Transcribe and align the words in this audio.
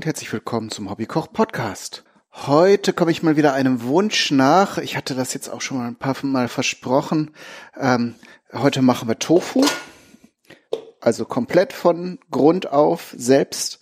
Und 0.00 0.06
herzlich 0.06 0.32
willkommen 0.32 0.70
zum 0.70 0.88
Hobbykoch 0.88 1.30
Podcast. 1.30 2.04
Heute 2.32 2.94
komme 2.94 3.10
ich 3.10 3.22
mal 3.22 3.36
wieder 3.36 3.52
einem 3.52 3.82
Wunsch 3.82 4.30
nach. 4.30 4.78
Ich 4.78 4.96
hatte 4.96 5.14
das 5.14 5.34
jetzt 5.34 5.50
auch 5.50 5.60
schon 5.60 5.76
mal 5.76 5.88
ein 5.88 5.96
paar 5.96 6.16
Mal 6.22 6.48
versprochen. 6.48 7.32
Ähm, 7.78 8.14
heute 8.50 8.80
machen 8.80 9.08
wir 9.08 9.18
Tofu. 9.18 9.62
Also 11.02 11.26
komplett 11.26 11.74
von 11.74 12.18
Grund 12.30 12.72
auf 12.72 13.12
selbst. 13.14 13.80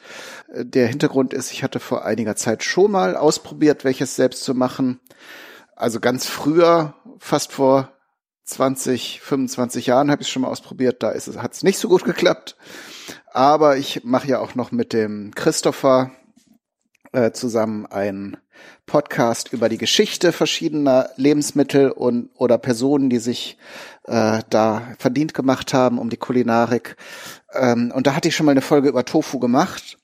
Der 0.52 0.88
Hintergrund 0.88 1.32
ist, 1.32 1.52
ich 1.52 1.62
hatte 1.62 1.78
vor 1.78 2.04
einiger 2.04 2.34
Zeit 2.34 2.64
schon 2.64 2.90
mal 2.90 3.16
ausprobiert, 3.16 3.84
welches 3.84 4.16
selbst 4.16 4.42
zu 4.42 4.54
machen. 4.54 4.98
Also 5.76 6.00
ganz 6.00 6.26
früher, 6.26 6.96
fast 7.20 7.52
vor 7.52 7.92
20, 8.42 9.20
25 9.20 9.86
Jahren 9.86 10.10
habe 10.10 10.22
ich 10.22 10.26
es 10.26 10.32
schon 10.32 10.42
mal 10.42 10.48
ausprobiert. 10.48 11.00
Da 11.04 11.14
hat 11.14 11.52
es 11.52 11.62
nicht 11.62 11.78
so 11.78 11.88
gut 11.88 12.02
geklappt. 12.02 12.56
Aber 13.32 13.76
ich 13.76 14.04
mache 14.04 14.28
ja 14.28 14.38
auch 14.40 14.54
noch 14.54 14.72
mit 14.72 14.92
dem 14.92 15.34
Christopher 15.34 16.10
äh, 17.12 17.32
zusammen 17.32 17.86
einen 17.86 18.36
Podcast 18.86 19.52
über 19.52 19.68
die 19.68 19.78
Geschichte 19.78 20.32
verschiedener 20.32 21.10
Lebensmittel 21.16 21.90
und 21.90 22.30
oder 22.34 22.58
Personen, 22.58 23.10
die 23.10 23.18
sich 23.18 23.56
äh, 24.04 24.40
da 24.50 24.82
verdient 24.98 25.34
gemacht 25.34 25.74
haben 25.74 25.98
um 25.98 26.10
die 26.10 26.16
Kulinarik. 26.16 26.96
Ähm, 27.54 27.92
und 27.94 28.06
da 28.06 28.14
hatte 28.14 28.28
ich 28.28 28.36
schon 28.36 28.46
mal 28.46 28.52
eine 28.52 28.62
Folge 28.62 28.88
über 28.88 29.04
Tofu 29.04 29.38
gemacht. 29.38 29.98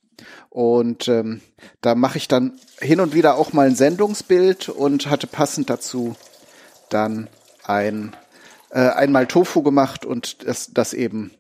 Und 0.51 1.09
ähm, 1.09 1.41
da 1.81 1.97
mache 1.97 2.19
ich 2.19 2.29
dann 2.29 2.61
hin 2.79 3.01
und 3.01 3.13
wieder 3.13 3.37
auch 3.37 3.53
mal 3.53 3.67
ein 3.67 3.75
Sendungsbild 3.75 4.69
und 4.69 5.11
hatte 5.11 5.27
passend 5.27 5.69
dazu 5.69 6.15
dann 6.91 7.29
ein 7.65 8.15
äh, 8.71 8.89
einmal 8.89 9.27
Tofu 9.27 9.63
gemacht 9.63 10.05
und 10.05 10.47
das, 10.47 10.71
das 10.73 10.93
eben 10.95 11.33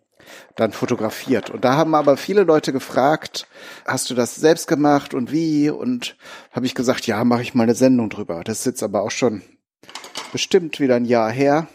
dann 0.56 0.72
fotografiert. 0.72 1.50
Und 1.50 1.64
da 1.64 1.76
haben 1.76 1.94
aber 1.94 2.16
viele 2.16 2.44
Leute 2.44 2.72
gefragt, 2.72 3.46
hast 3.86 4.10
du 4.10 4.14
das 4.14 4.36
selbst 4.36 4.66
gemacht 4.66 5.14
und 5.14 5.32
wie? 5.32 5.70
Und 5.70 6.16
habe 6.52 6.66
ich 6.66 6.74
gesagt, 6.74 7.06
ja, 7.06 7.24
mache 7.24 7.42
ich 7.42 7.54
mal 7.54 7.64
eine 7.64 7.74
Sendung 7.74 8.10
drüber. 8.10 8.42
Das 8.44 8.60
ist 8.60 8.66
jetzt 8.66 8.82
aber 8.82 9.02
auch 9.02 9.10
schon 9.10 9.42
bestimmt 10.32 10.80
wieder 10.80 10.96
ein 10.96 11.04
Jahr 11.04 11.30
her. 11.30 11.68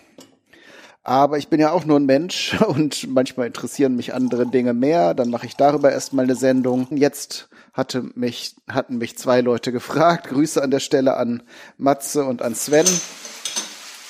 Aber 1.03 1.37
ich 1.37 1.47
bin 1.47 1.59
ja 1.59 1.71
auch 1.71 1.85
nur 1.85 1.99
ein 1.99 2.05
Mensch 2.05 2.59
und 2.67 3.07
manchmal 3.07 3.47
interessieren 3.47 3.95
mich 3.95 4.13
andere 4.13 4.45
Dinge 4.45 4.73
mehr. 4.73 5.13
Dann 5.13 5.29
mache 5.29 5.45
ich 5.45 5.55
darüber 5.55 5.91
erstmal 5.91 6.25
eine 6.25 6.35
Sendung. 6.35 6.87
Jetzt 6.91 7.49
hatte 7.73 8.03
mich, 8.15 8.55
hatten 8.67 8.97
mich 8.97 9.17
zwei 9.17 9.41
Leute 9.41 9.71
gefragt. 9.71 10.27
Grüße 10.27 10.61
an 10.61 10.71
der 10.71 10.79
Stelle 10.79 11.17
an 11.17 11.41
Matze 11.77 12.25
und 12.25 12.41
an 12.41 12.53
Sven, 12.53 12.85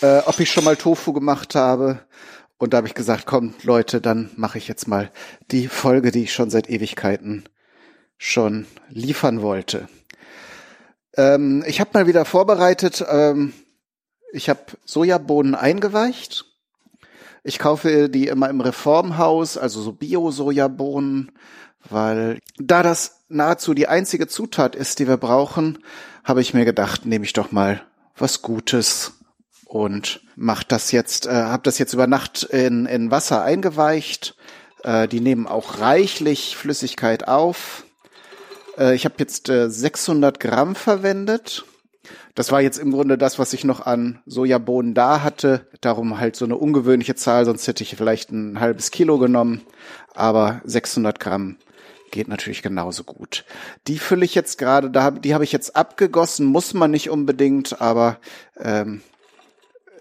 äh, 0.02 0.20
ob 0.26 0.40
ich 0.40 0.52
schon 0.52 0.64
mal 0.64 0.76
Tofu 0.76 1.14
gemacht 1.14 1.56
habe. 1.56 2.00
Und 2.60 2.74
da 2.74 2.78
habe 2.78 2.88
ich 2.88 2.94
gesagt, 2.94 3.26
komm 3.26 3.54
Leute, 3.64 4.02
dann 4.02 4.30
mache 4.36 4.58
ich 4.58 4.68
jetzt 4.68 4.88
mal 4.88 5.10
die 5.50 5.68
Folge, 5.68 6.12
die 6.12 6.24
ich 6.24 6.34
schon 6.34 6.50
seit 6.50 6.70
Ewigkeiten 6.70 7.46
schon 8.18 8.68
liefern 8.90 9.42
wollte. 9.42 9.88
Ähm, 11.16 11.64
ich 11.66 11.80
habe 11.80 11.92
mal 11.94 12.06
wieder 12.06 12.26
vorbereitet, 12.26 13.04
ähm, 13.10 13.54
ich 14.34 14.50
habe 14.50 14.60
Sojabohnen 14.84 15.56
eingeweicht. 15.56 16.46
Ich 17.44 17.60
kaufe 17.60 18.10
die 18.10 18.28
immer 18.28 18.50
im 18.50 18.60
Reformhaus, 18.60 19.58
also 19.58 19.82
so 19.82 19.94
Bio-Sojabohnen, 19.94 21.32
weil 21.90 22.40
da 22.58 22.84
das 22.84 23.22
nahezu 23.30 23.74
die 23.74 23.88
einzige 23.88 24.28
Zutat 24.28 24.76
ist, 24.76 25.00
die 25.00 25.08
wir 25.08 25.18
brauchen, 25.18 25.80
habe 26.26 26.42
ich 26.42 26.54
mir 26.54 26.66
gedacht, 26.66 27.06
nehme 27.06 27.24
ich 27.24 27.32
doch 27.32 27.54
mal 27.54 27.82
was 28.18 28.42
Gutes 28.42 29.14
und 29.70 30.22
macht 30.36 30.72
das 30.72 30.92
jetzt, 30.92 31.28
äh, 31.28 31.30
habe 31.30 31.62
das 31.62 31.78
jetzt 31.78 31.94
über 31.94 32.08
Nacht 32.08 32.42
in, 32.44 32.88
in 32.88 33.12
Wasser 33.12 33.44
eingeweicht. 33.44 34.36
Äh, 34.84 35.08
die 35.08 35.20
nehmen 35.20 35.46
auch 35.46 35.80
reichlich 35.80 36.58
Flüssigkeit 36.58 37.28
auf. 37.28 37.86
Äh, 38.80 38.96
ich 38.96 39.06
habe 39.06 39.16
jetzt 39.20 39.48
äh, 39.48 39.70
600 39.70 40.40
Gramm 40.40 40.74
verwendet. 40.74 41.66
Das 42.34 42.52
war 42.52 42.62
jetzt 42.62 42.80
im 42.80 42.92
Grunde 42.92 43.16
das, 43.16 43.38
was 43.38 43.54
ich 43.54 43.64
noch 43.64 43.86
an 43.86 44.24
Sojabohnen 44.26 44.96
da 44.96 45.22
hatte. 45.22 45.68
Darum 45.82 46.20
halt 46.20 46.36
so 46.36 46.46
eine 46.46 46.58
ungewöhnliche 46.58 47.14
Zahl, 47.14 47.46
sonst 47.46 47.68
hätte 47.68 47.84
ich 47.84 47.96
vielleicht 47.96 48.32
ein 48.32 48.60
halbes 48.60 48.90
Kilo 48.90 49.20
genommen. 49.20 49.62
Aber 50.16 50.62
600 50.64 51.20
Gramm 51.20 51.58
geht 52.10 52.28
natürlich 52.28 52.64
genauso 52.64 53.04
gut. 53.04 53.46
Die 53.86 54.00
fülle 54.00 54.26
ich 54.26 54.34
jetzt 54.34 54.58
gerade, 54.58 54.90
da 54.90 55.12
die 55.12 55.36
habe 55.36 55.44
ich 55.44 55.52
jetzt 55.52 55.76
abgegossen, 55.76 56.48
muss 56.48 56.74
man 56.74 56.90
nicht 56.90 57.12
unbedingt, 57.12 57.80
aber 57.82 58.18
ähm, 58.58 59.04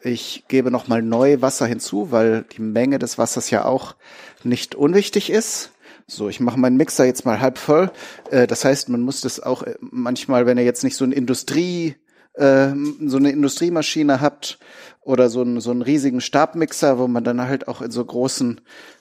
ich 0.09 0.45
gebe 0.49 0.71
nochmal 0.71 1.03
neu 1.03 1.41
Wasser 1.41 1.67
hinzu, 1.67 2.11
weil 2.11 2.45
die 2.57 2.63
Menge 2.63 2.99
des 2.99 3.19
Wassers 3.19 3.51
ja 3.51 3.65
auch 3.65 3.95
nicht 4.43 4.75
unwichtig 4.75 5.31
ist. 5.31 5.71
So, 6.07 6.29
ich 6.31 6.41
mache 6.41 6.59
meinen 6.59 6.79
Mixer 6.79 7.05
jetzt 7.05 7.27
mal 7.27 7.39
halb 7.41 7.59
voll. 7.59 7.91
Äh, 8.31 8.47
das 8.47 8.65
heißt, 8.65 8.89
man 8.89 9.03
muss 9.03 9.21
das 9.21 9.41
auch 9.41 9.63
äh, 9.63 9.75
manchmal, 9.81 10.47
wenn 10.47 10.57
ihr 10.57 10.65
jetzt 10.65 10.83
nicht 10.83 10.97
so 10.97 11.05
ein 11.05 11.13
Industrie, 11.13 11.97
äh, 12.33 12.69
so 13.05 13.19
eine 13.19 13.31
Industriemaschine 13.31 14.23
habt 14.23 14.59
oder 15.03 15.29
so 15.29 15.43
einen, 15.43 15.61
so 15.61 15.71
einen 15.71 15.83
riesigen 15.83 16.23
Stabmixer, 16.23 16.99
wo 16.99 17.09
man 17.09 17.25
dann 17.25 17.43
halt 17.43 17.69
auch 17.69 17.83
in 17.83 17.91
so 17.91 18.03
großen, 18.03 18.61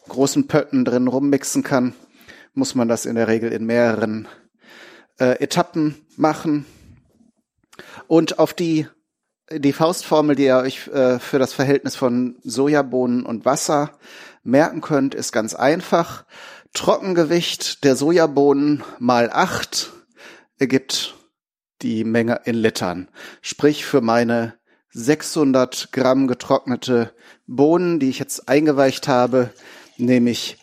großen 0.10 0.48
Pötten 0.48 0.84
drin 0.84 1.08
rummixen 1.08 1.64
kann, 1.64 1.94
muss 2.54 2.76
man 2.76 2.90
das 2.90 3.06
in 3.06 3.16
der 3.16 3.30
Regel 3.30 3.52
in 3.54 3.66
mehreren 3.66 4.28
Etappen 5.20 5.96
machen. 6.16 6.68
Und 8.08 8.38
auf 8.38 8.54
die 8.54 8.88
die 9.52 9.74
Faustformel, 9.74 10.36
die 10.36 10.46
ihr 10.46 10.58
euch 10.58 10.88
äh, 10.88 11.20
für 11.20 11.40
das 11.40 11.54
Verhältnis 11.54 11.96
von 11.96 12.36
Sojabohnen 12.44 13.26
und 13.26 13.46
Wasser 13.46 13.92
merken 14.44 14.82
könnt, 14.82 15.16
ist 15.16 15.32
ganz 15.32 15.56
einfach. 15.56 16.26
Trockengewicht 16.74 17.84
der 17.84 17.96
Sojabohnen 17.96 18.84
mal 19.00 19.30
acht 19.32 19.92
ergibt 20.60 21.16
die 21.82 22.04
Menge 22.04 22.42
in 22.46 22.56
Litern. 22.56 23.08
Sprich 23.42 23.86
für 23.86 24.02
meine 24.02 24.56
600 24.92 25.92
Gramm 25.92 26.28
getrocknete 26.28 27.14
Bohnen, 27.46 28.00
die 28.00 28.10
ich 28.10 28.20
jetzt 28.20 28.50
eingeweicht 28.50 29.08
habe, 29.08 29.52
nehme 29.98 30.30
ich, 30.30 30.58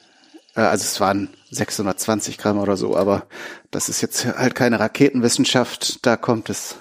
äh, 0.56 0.60
also 0.60 0.82
es 0.82 1.00
waren 1.00 1.30
620 1.50 2.36
Gramm 2.36 2.58
oder 2.58 2.76
so, 2.76 2.96
aber 2.96 3.26
das 3.70 3.88
ist 3.88 4.00
jetzt 4.00 4.26
halt 4.26 4.54
keine 4.54 4.80
Raketenwissenschaft. 4.80 6.04
Da 6.04 6.16
kommt 6.16 6.50
es 6.50 6.76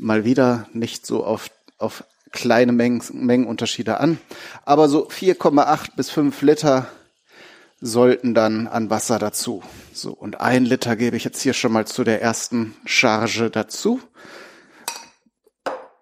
mal 0.00 0.24
wieder 0.24 0.66
nicht 0.72 1.06
so 1.06 1.24
auf, 1.24 1.50
auf 1.78 2.04
kleine 2.32 2.72
Mengen, 2.72 3.02
Mengenunterschiede 3.12 4.00
an. 4.00 4.18
Aber 4.64 4.88
so 4.88 5.08
4,8 5.08 5.96
bis 5.96 6.10
5 6.10 6.42
Liter 6.42 6.86
sollten 7.80 8.34
dann 8.34 8.66
an 8.66 8.90
Wasser 8.90 9.18
dazu. 9.18 9.62
So, 9.92 10.12
und 10.12 10.40
ein 10.40 10.64
Liter 10.64 10.96
gebe 10.96 11.16
ich 11.16 11.24
jetzt 11.24 11.40
hier 11.40 11.54
schon 11.54 11.72
mal 11.72 11.86
zu 11.86 12.04
der 12.04 12.20
ersten 12.20 12.74
Charge 12.84 13.50
dazu. 13.50 14.00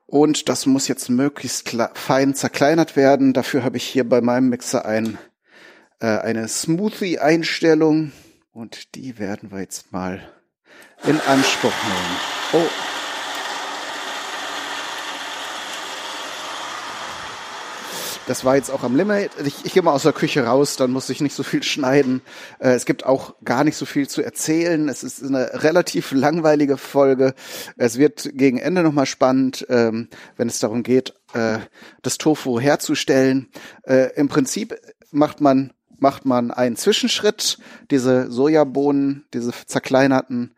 Und 0.07 0.49
das 0.49 0.67
muss 0.67 0.89
jetzt 0.89 1.11
möglichst 1.11 1.77
fein 1.95 2.35
zerkleinert 2.35 2.97
werden. 2.97 3.35
Dafür 3.35 3.63
habe 3.63 3.77
ich 3.77 3.85
hier 3.85 4.09
bei 4.09 4.21
meinem 4.21 4.49
Mixer 4.49 4.87
ein, 4.87 5.19
äh, 6.01 6.07
eine 6.07 6.49
Smoothie-Einstellung. 6.49 8.13
Und 8.53 8.95
die 8.95 9.19
werden 9.19 9.53
wir 9.53 9.61
jetzt 9.61 9.93
mal 9.93 10.27
in 11.05 11.21
Anspruch 11.21 11.75
nehmen. 11.85 12.65
Oh, 12.65 12.98
Das 18.29 18.45
war 18.45 18.57
jetzt 18.57 18.71
auch 18.71 18.83
am 18.83 18.95
Limit. 18.95 19.31
Ich, 19.47 19.65
ich 19.65 19.73
gehe 19.73 19.83
mal 19.83 19.95
aus 19.95 20.03
der 20.03 20.13
Küche 20.13 20.45
raus, 20.45 20.77
dann 20.77 20.91
muss 20.91 21.09
ich 21.09 21.23
nicht 21.23 21.35
so 21.35 21.43
viel 21.43 21.63
schneiden. 21.63 22.21
Äh, 22.59 22.73
es 22.73 22.85
gibt 22.85 23.07
auch 23.07 23.35
gar 23.43 23.65
nicht 23.65 23.77
so 23.77 23.87
viel 23.87 24.07
zu 24.07 24.21
erzählen. 24.21 24.91
Es 24.91 25.03
ist 25.03 25.25
eine 25.25 25.63
relativ 25.63 26.13
langweilige 26.13 26.77
Folge. 26.77 27.33
Es 27.79 27.97
wird 27.97 28.29
gegen 28.35 28.59
Ende 28.59 28.83
nochmal 28.83 29.07
spannend, 29.07 29.67
ähm, 29.71 30.09
wenn 30.37 30.49
es 30.49 30.59
darum 30.59 30.83
geht, 30.83 31.15
äh, 31.33 31.57
das 32.03 32.19
Tofu 32.19 32.61
herzustellen. 32.61 33.49
Äh, 33.85 34.15
Im 34.17 34.29
Prinzip 34.29 34.79
macht 35.11 35.41
man 35.41 35.73
macht 35.99 36.25
man 36.25 36.51
einen 36.51 36.77
Zwischenschritt. 36.77 37.59
Diese 37.91 38.31
Sojabohnen, 38.31 39.25
diese 39.35 39.53
zerkleinerten, 39.67 40.55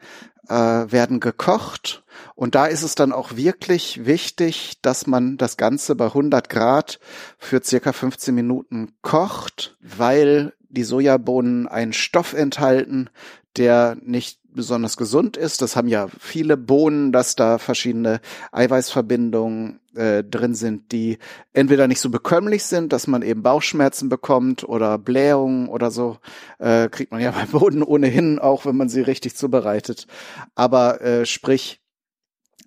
äh, 0.49 0.55
werden 0.55 1.21
gekocht 1.21 2.03
und 2.35 2.55
da 2.55 2.67
ist 2.67 2.83
es 2.83 2.95
dann 2.95 3.13
auch 3.13 3.37
wirklich 3.37 4.07
wichtig, 4.07 4.79
dass 4.83 5.07
man 5.07 5.37
das 5.37 5.57
Ganze 5.57 5.95
bei 5.95 6.07
100 6.07 6.49
Grad 6.49 6.99
für 7.39 7.63
circa 7.63 7.93
15 7.93 8.35
Minuten 8.35 8.93
kocht, 9.03 9.77
weil 9.81 10.55
die 10.69 10.85
Sojabohnen 10.85 11.69
einen 11.69 11.93
Stoff 11.93 12.33
enthalten, 12.33 13.11
der 13.57 13.97
nicht 14.01 14.40
besonders 14.55 14.97
gesund 14.97 15.37
ist. 15.37 15.62
Das 15.62 15.76
haben 15.76 15.88
ja 15.88 16.08
viele 16.19 16.56
Bohnen, 16.56 17.12
dass 17.12 17.37
da 17.37 17.58
verschiedene 17.58 18.20
Eiweißverbindungen 18.52 19.81
äh, 19.94 20.23
drin 20.25 20.55
sind, 20.55 20.93
die 20.93 21.19
entweder 21.52 21.88
nicht 21.88 22.00
so 22.00 22.11
bekömmlich 22.11 22.64
sind, 22.64 22.93
dass 22.93 23.06
man 23.06 23.23
eben 23.23 23.43
Bauchschmerzen 23.43 24.08
bekommt 24.08 24.64
oder 24.64 24.99
Blähungen 24.99 25.69
oder 25.69 25.91
so. 25.91 26.19
Äh, 26.58 26.88
kriegt 26.88 27.12
man 27.12 27.20
ja 27.20 27.31
bei 27.32 27.47
Bohnen 27.47 27.82
ohnehin, 27.82 28.38
auch 28.38 28.67
wenn 28.67 28.76
man 28.76 28.88
sie 28.88 29.00
richtig 29.00 29.37
zubereitet. 29.37 30.06
Aber 30.55 31.00
äh, 31.00 31.26
sprich, 31.26 31.80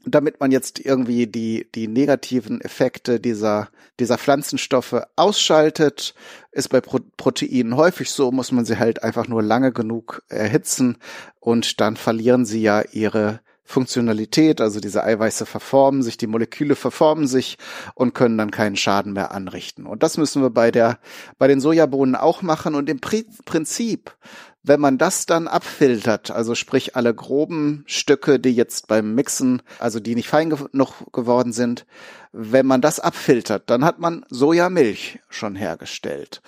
damit 0.06 0.40
man 0.40 0.52
jetzt 0.52 0.80
irgendwie 0.80 1.28
die, 1.28 1.68
die 1.76 1.88
negativen 1.88 2.62
Effekte 2.62 3.20
dieser, 3.20 3.70
dieser 4.00 4.18
Pflanzenstoffe 4.18 5.02
ausschaltet. 5.16 6.14
Ist 6.52 6.70
bei 6.70 6.82
Pro 6.82 7.00
Proteinen 7.18 7.76
häufig 7.78 8.12
so, 8.12 8.32
muss 8.32 8.52
man 8.52 8.66
sie 8.66 8.78
halt 8.78 9.04
einfach 9.04 9.28
nur 9.28 9.42
lange 9.42 9.72
genug 9.72 10.24
erhitzen 10.30 10.98
und 11.40 11.80
dann 11.80 11.96
verlieren 11.96 12.46
sie 12.46 12.62
ja 12.62 12.82
ihre 12.92 13.40
Funktionalität, 13.66 14.60
also 14.60 14.82
diese 14.82 15.04
Eiweiße 15.04 15.46
verformen 15.46 16.04
sich, 16.04 16.18
die 16.18 16.28
Moleküle 16.28 16.76
verformen 16.76 17.28
sich 17.28 17.58
und 17.96 18.14
können 18.14 18.38
dann 18.38 18.52
keinen 18.52 18.76
Schaden 18.76 19.14
mehr 19.14 19.32
anrichten. 19.32 19.86
Und 19.86 20.04
das 20.04 20.18
müssen 20.18 20.42
wir 20.42 20.50
bei 20.50 20.70
der, 20.70 21.00
bei 21.38 21.48
den 21.48 21.62
Sojabohnen 21.62 22.16
auch 22.16 22.42
machen. 22.42 22.76
Und 22.76 22.90
im 22.90 23.00
Prinzip 23.00 24.16
wenn 24.63 24.80
man 24.80 24.98
das 24.98 25.25
dann 25.25 25.48
abfiltert, 25.48 26.31
also 26.31 26.56
sprich 26.56 26.95
alle 26.95 27.13
groben 27.13 27.83
Stücke, 27.86 28.39
die 28.39 28.56
jetzt 28.56 28.88
beim 28.88 29.13
Mixen, 29.13 29.62
also 29.77 30.00
die 30.00 30.15
nicht 30.15 30.30
fein 30.30 30.50
genug 30.50 31.12
geworden 31.12 31.51
sind, 31.51 31.86
wenn 32.31 32.65
man 32.65 32.81
das 32.81 33.00
abfiltert, 33.00 33.69
dann 33.69 33.83
hat 33.83 34.00
man 34.00 34.25
Sojamilch 34.30 35.19
schon 35.30 35.56
hergestellt. 35.56 36.42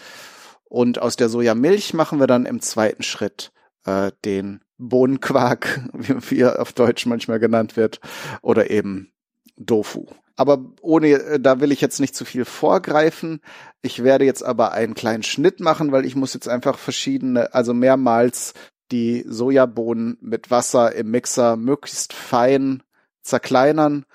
Und 0.64 1.00
aus 1.00 1.18
der 1.18 1.30
Sojamilch 1.30 1.94
machen 1.94 2.20
wir 2.20 2.28
dann 2.28 2.46
im 2.46 2.62
zweiten 2.62 3.04
Schritt 3.04 3.52
äh, 3.86 4.12
den 4.24 4.62
Bohnenquark, 4.78 5.82
wie 5.94 6.40
er 6.40 6.62
auf 6.62 6.74
Deutsch 6.74 7.06
manchmal 7.06 7.40
genannt 7.40 7.76
wird, 7.76 8.00
oder 8.42 8.72
eben 8.72 9.12
Dofu. 9.58 10.08
Aber 10.36 10.66
ohne, 10.82 11.08
äh, 11.08 11.40
da 11.40 11.60
will 11.60 11.72
ich 11.72 11.82
jetzt 11.82 12.00
nicht 12.00 12.16
zu 12.16 12.26
viel 12.26 12.46
vorgreifen. 12.46 13.42
Ich 13.82 14.04
werde 14.04 14.26
jetzt 14.26 14.44
aber 14.44 14.72
einen 14.74 14.94
kleinen 14.94 15.24
Schnitt 15.24 15.60
machen, 15.60 15.92
weil 15.92 16.06
ich 16.06 16.16
muss 16.16 16.34
jetzt 16.34 16.50
einfach 16.50 16.78
verschiedene, 16.78 17.54
also 17.54 17.74
mehrmals 17.74 18.54
die 18.92 19.24
Sojabohnen 19.28 20.18
mit 20.22 20.52
Wasser 20.52 20.94
im 20.94 21.12
Mixer 21.12 21.58
möglichst 21.58 22.14
fein 22.14 22.84
zerkleinern 23.24 24.06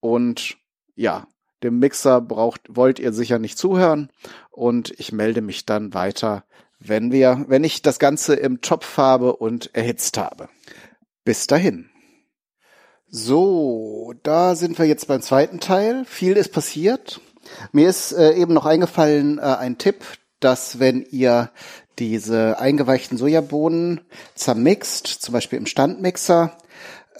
und 0.00 0.56
ja, 0.96 1.28
dem 1.62 1.78
Mixer 1.78 2.20
braucht, 2.20 2.62
wollt 2.68 2.98
ihr 2.98 3.12
sicher 3.12 3.38
nicht 3.38 3.58
zuhören 3.58 4.10
und 4.50 4.92
ich 4.98 5.12
melde 5.12 5.40
mich 5.40 5.66
dann 5.66 5.94
weiter, 5.94 6.44
wenn 6.78 7.12
wir, 7.12 7.44
wenn 7.48 7.64
ich 7.64 7.82
das 7.82 7.98
Ganze 7.98 8.34
im 8.34 8.60
Topf 8.60 8.96
habe 8.96 9.36
und 9.36 9.74
erhitzt 9.74 10.18
habe. 10.18 10.48
Bis 11.24 11.46
dahin. 11.46 11.90
So, 13.08 14.14
da 14.24 14.56
sind 14.56 14.78
wir 14.78 14.86
jetzt 14.86 15.06
beim 15.06 15.22
zweiten 15.22 15.60
Teil. 15.60 16.04
Viel 16.04 16.32
ist 16.32 16.52
passiert. 16.52 17.20
Mir 17.70 17.88
ist 17.88 18.12
äh, 18.12 18.34
eben 18.34 18.52
noch 18.52 18.66
eingefallen 18.66 19.38
äh, 19.38 19.42
ein 19.42 19.78
Tipp, 19.78 20.04
dass 20.40 20.80
wenn 20.80 21.06
ihr 21.10 21.50
diese 22.00 22.58
eingeweichten 22.58 23.16
Sojabohnen 23.16 24.00
zermixt, 24.34 25.06
zum 25.06 25.32
Beispiel 25.32 25.58
im 25.58 25.66
Standmixer, 25.66 26.58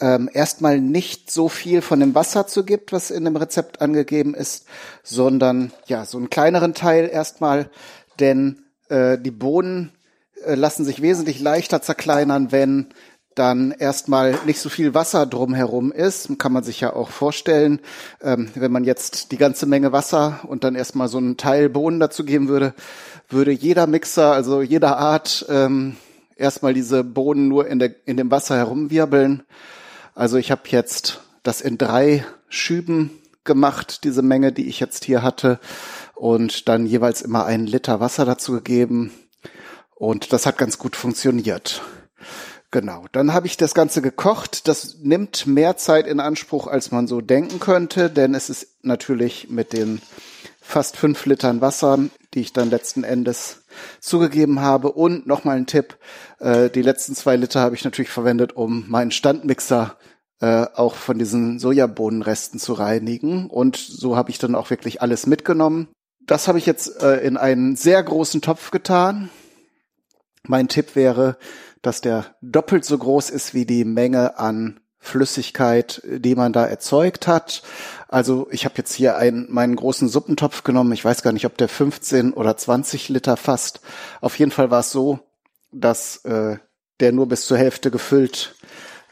ähm, 0.01 0.29
erstmal 0.33 0.81
nicht 0.81 1.31
so 1.31 1.49
viel 1.49 1.81
von 1.81 2.01
dem 2.01 2.15
Wasser 2.15 2.49
zu 2.49 2.65
gibt, 2.65 2.93
was 2.93 3.13
in 3.13 3.25
dem 3.25 3.37
Rezept 3.37 3.81
angegeben 3.81 4.35
ist, 4.35 4.67
sondern 5.05 5.73
ja, 5.87 6.05
so 6.05 6.19
einen 6.19 6.31
kleineren 6.31 6.75
Teil 6.75 7.09
erstmal, 7.09 7.71
denn 8.19 8.65
äh, 8.89 9.19
die 9.19 9.31
Bohnen 9.31 9.93
äh, 10.45 10.57
lassen 10.57 10.85
sich 10.85 11.01
wesentlich 11.01 11.41
leichter 11.41 11.81
zerkleinern, 11.81 12.53
wenn 12.53 12.89
dann 13.37 13.71
erstmal 13.71 14.39
nicht 14.47 14.59
so 14.61 14.69
viel 14.69 14.95
Wasser 14.95 15.27
drumherum 15.27 15.93
ist, 15.93 16.39
kann 16.39 16.53
man 16.53 16.65
sich 16.65 16.81
ja 16.81 16.95
auch 16.95 17.11
vorstellen, 17.11 17.81
ähm, 18.23 18.49
wenn 18.55 18.73
man 18.73 18.85
jetzt 18.85 19.31
die 19.31 19.37
ganze 19.37 19.67
Menge 19.67 19.93
Wasser 19.93 20.41
und 20.49 20.65
dann 20.65 20.75
erstmal 20.75 21.09
so 21.09 21.19
einen 21.19 21.37
Teil 21.37 21.69
Bohnen 21.69 22.01
dazu 22.01 22.25
geben 22.25 22.49
würde, 22.49 22.75
würde 23.29 23.53
jeder 23.53 23.87
Mixer, 23.87 24.33
also 24.33 24.63
jeder 24.63 24.97
Art, 24.97 25.47
ähm, 25.49 25.97
erstmal 26.37 26.73
diese 26.73 27.05
Bohnen 27.05 27.49
nur 27.49 27.69
in, 27.69 27.79
der, 27.79 27.95
in 28.07 28.17
dem 28.17 28.31
Wasser 28.31 28.57
herumwirbeln. 28.57 29.43
Also 30.15 30.39
ich 30.39 30.51
habe 30.51 30.63
jetzt 30.67 31.21
das 31.43 31.61
in 31.61 31.77
drei 31.77 32.25
Schüben 32.49 33.11
gemacht, 33.45 34.05
diese 34.05 34.23
Menge, 34.23 34.51
die 34.53 34.67
ich 34.67 34.81
jetzt 34.81 35.05
hier 35.05 35.23
hatte, 35.23 35.61
und 36.15 36.69
dann 36.69 36.87
jeweils 36.87 37.21
immer 37.21 37.45
einen 37.45 37.67
Liter 37.67 38.01
Wasser 38.01 38.25
dazu 38.25 38.53
gegeben. 38.53 39.13
Und 39.95 40.33
das 40.33 40.47
hat 40.47 40.57
ganz 40.57 40.79
gut 40.79 40.97
funktioniert. 40.97 41.83
Genau, 42.77 43.07
dann 43.11 43.33
habe 43.33 43.47
ich 43.47 43.57
das 43.57 43.73
Ganze 43.73 44.03
gekocht. 44.03 44.69
Das 44.69 44.99
nimmt 45.01 45.47
mehr 45.47 45.79
Zeit 45.79 46.07
in 46.07 46.21
Anspruch, 46.21 46.67
als 46.67 46.91
man 46.91 47.07
so 47.07 47.23
denken 47.23 47.59
könnte, 47.59 48.11
denn 48.11 48.35
es 48.35 48.51
ist 48.51 48.85
natürlich 48.85 49.49
mit 49.49 49.73
den 49.73 50.03
fast 50.61 50.99
fünf 50.99 51.25
Litern 51.25 51.63
Wasser, 51.63 51.99
die 52.35 52.41
ich 52.41 52.53
dann 52.53 52.69
letzten 52.69 53.03
Endes 53.03 53.63
zugegeben 54.01 54.61
habe. 54.61 54.93
Und 54.93 55.27
nochmal 55.27 55.57
ein 55.57 55.67
Tipp, 55.67 55.97
äh, 56.39 56.69
die 56.69 56.83
letzten 56.83 57.15
zwei 57.15 57.37
Liter 57.37 57.61
habe 57.61 57.75
ich 57.75 57.83
natürlich 57.83 58.11
verwendet, 58.11 58.55
um 58.55 58.85
meinen 58.89 59.11
Standmixer 59.11 59.97
äh, 60.43 60.67
auch 60.75 60.97
von 60.97 61.19
diesen 61.19 61.59
Sojabohnenresten 61.59 62.61
zu 62.61 62.75
reinigen. 62.75 63.49
Und 63.49 63.77
so 63.77 64.19
habe 64.19 64.29
ich 64.29 64.37
dann 64.37 64.55
auch 64.55 64.69
wirklich 64.69 65.01
alles 65.01 65.27
mitgenommen. 65.27 65.89
Das 66.27 66.47
habe 66.47 66.59
ich 66.59 66.67
jetzt 66.67 67.01
äh, 67.03 67.27
in 67.27 67.39
einen 67.39 67.75
sehr 67.75 68.03
großen 68.03 68.43
Topf 68.43 68.71
getan. 68.71 69.31
Mein 70.47 70.69
Tipp 70.69 70.95
wäre, 70.95 71.39
dass 71.83 72.01
der 72.01 72.27
doppelt 72.41 72.85
so 72.85 72.99
groß 72.99 73.31
ist 73.31 73.55
wie 73.55 73.67
die 73.67 73.85
Menge 73.85 74.39
an 74.39 74.81
Flüssigkeit, 74.99 76.03
die 76.05 76.35
man 76.35 76.53
da 76.53 76.67
erzeugt 76.67 77.27
hat. 77.27 77.63
Also 78.09 78.49
ich 78.51 78.65
habe 78.65 78.75
jetzt 78.77 78.93
hier 78.93 79.17
einen, 79.17 79.47
meinen 79.51 79.77
großen 79.77 80.09
Suppentopf 80.09 80.65
genommen. 80.65 80.93
Ich 80.93 81.05
weiß 81.05 81.23
gar 81.23 81.33
nicht, 81.33 81.47
ob 81.47 81.57
der 81.57 81.69
15 81.69 82.33
oder 82.33 82.57
20 82.57 83.09
Liter 83.09 83.37
fasst. 83.37 83.81
Auf 84.21 84.39
jeden 84.39 84.51
Fall 84.51 84.71
war 84.71 84.81
es 84.81 84.91
so, 84.91 85.21
dass 85.71 86.25
äh, 86.25 86.57
der 87.01 87.13
nur 87.13 87.29
bis 87.29 87.47
zur 87.47 87.59
Hälfte 87.59 87.91
gefüllt 87.91 88.57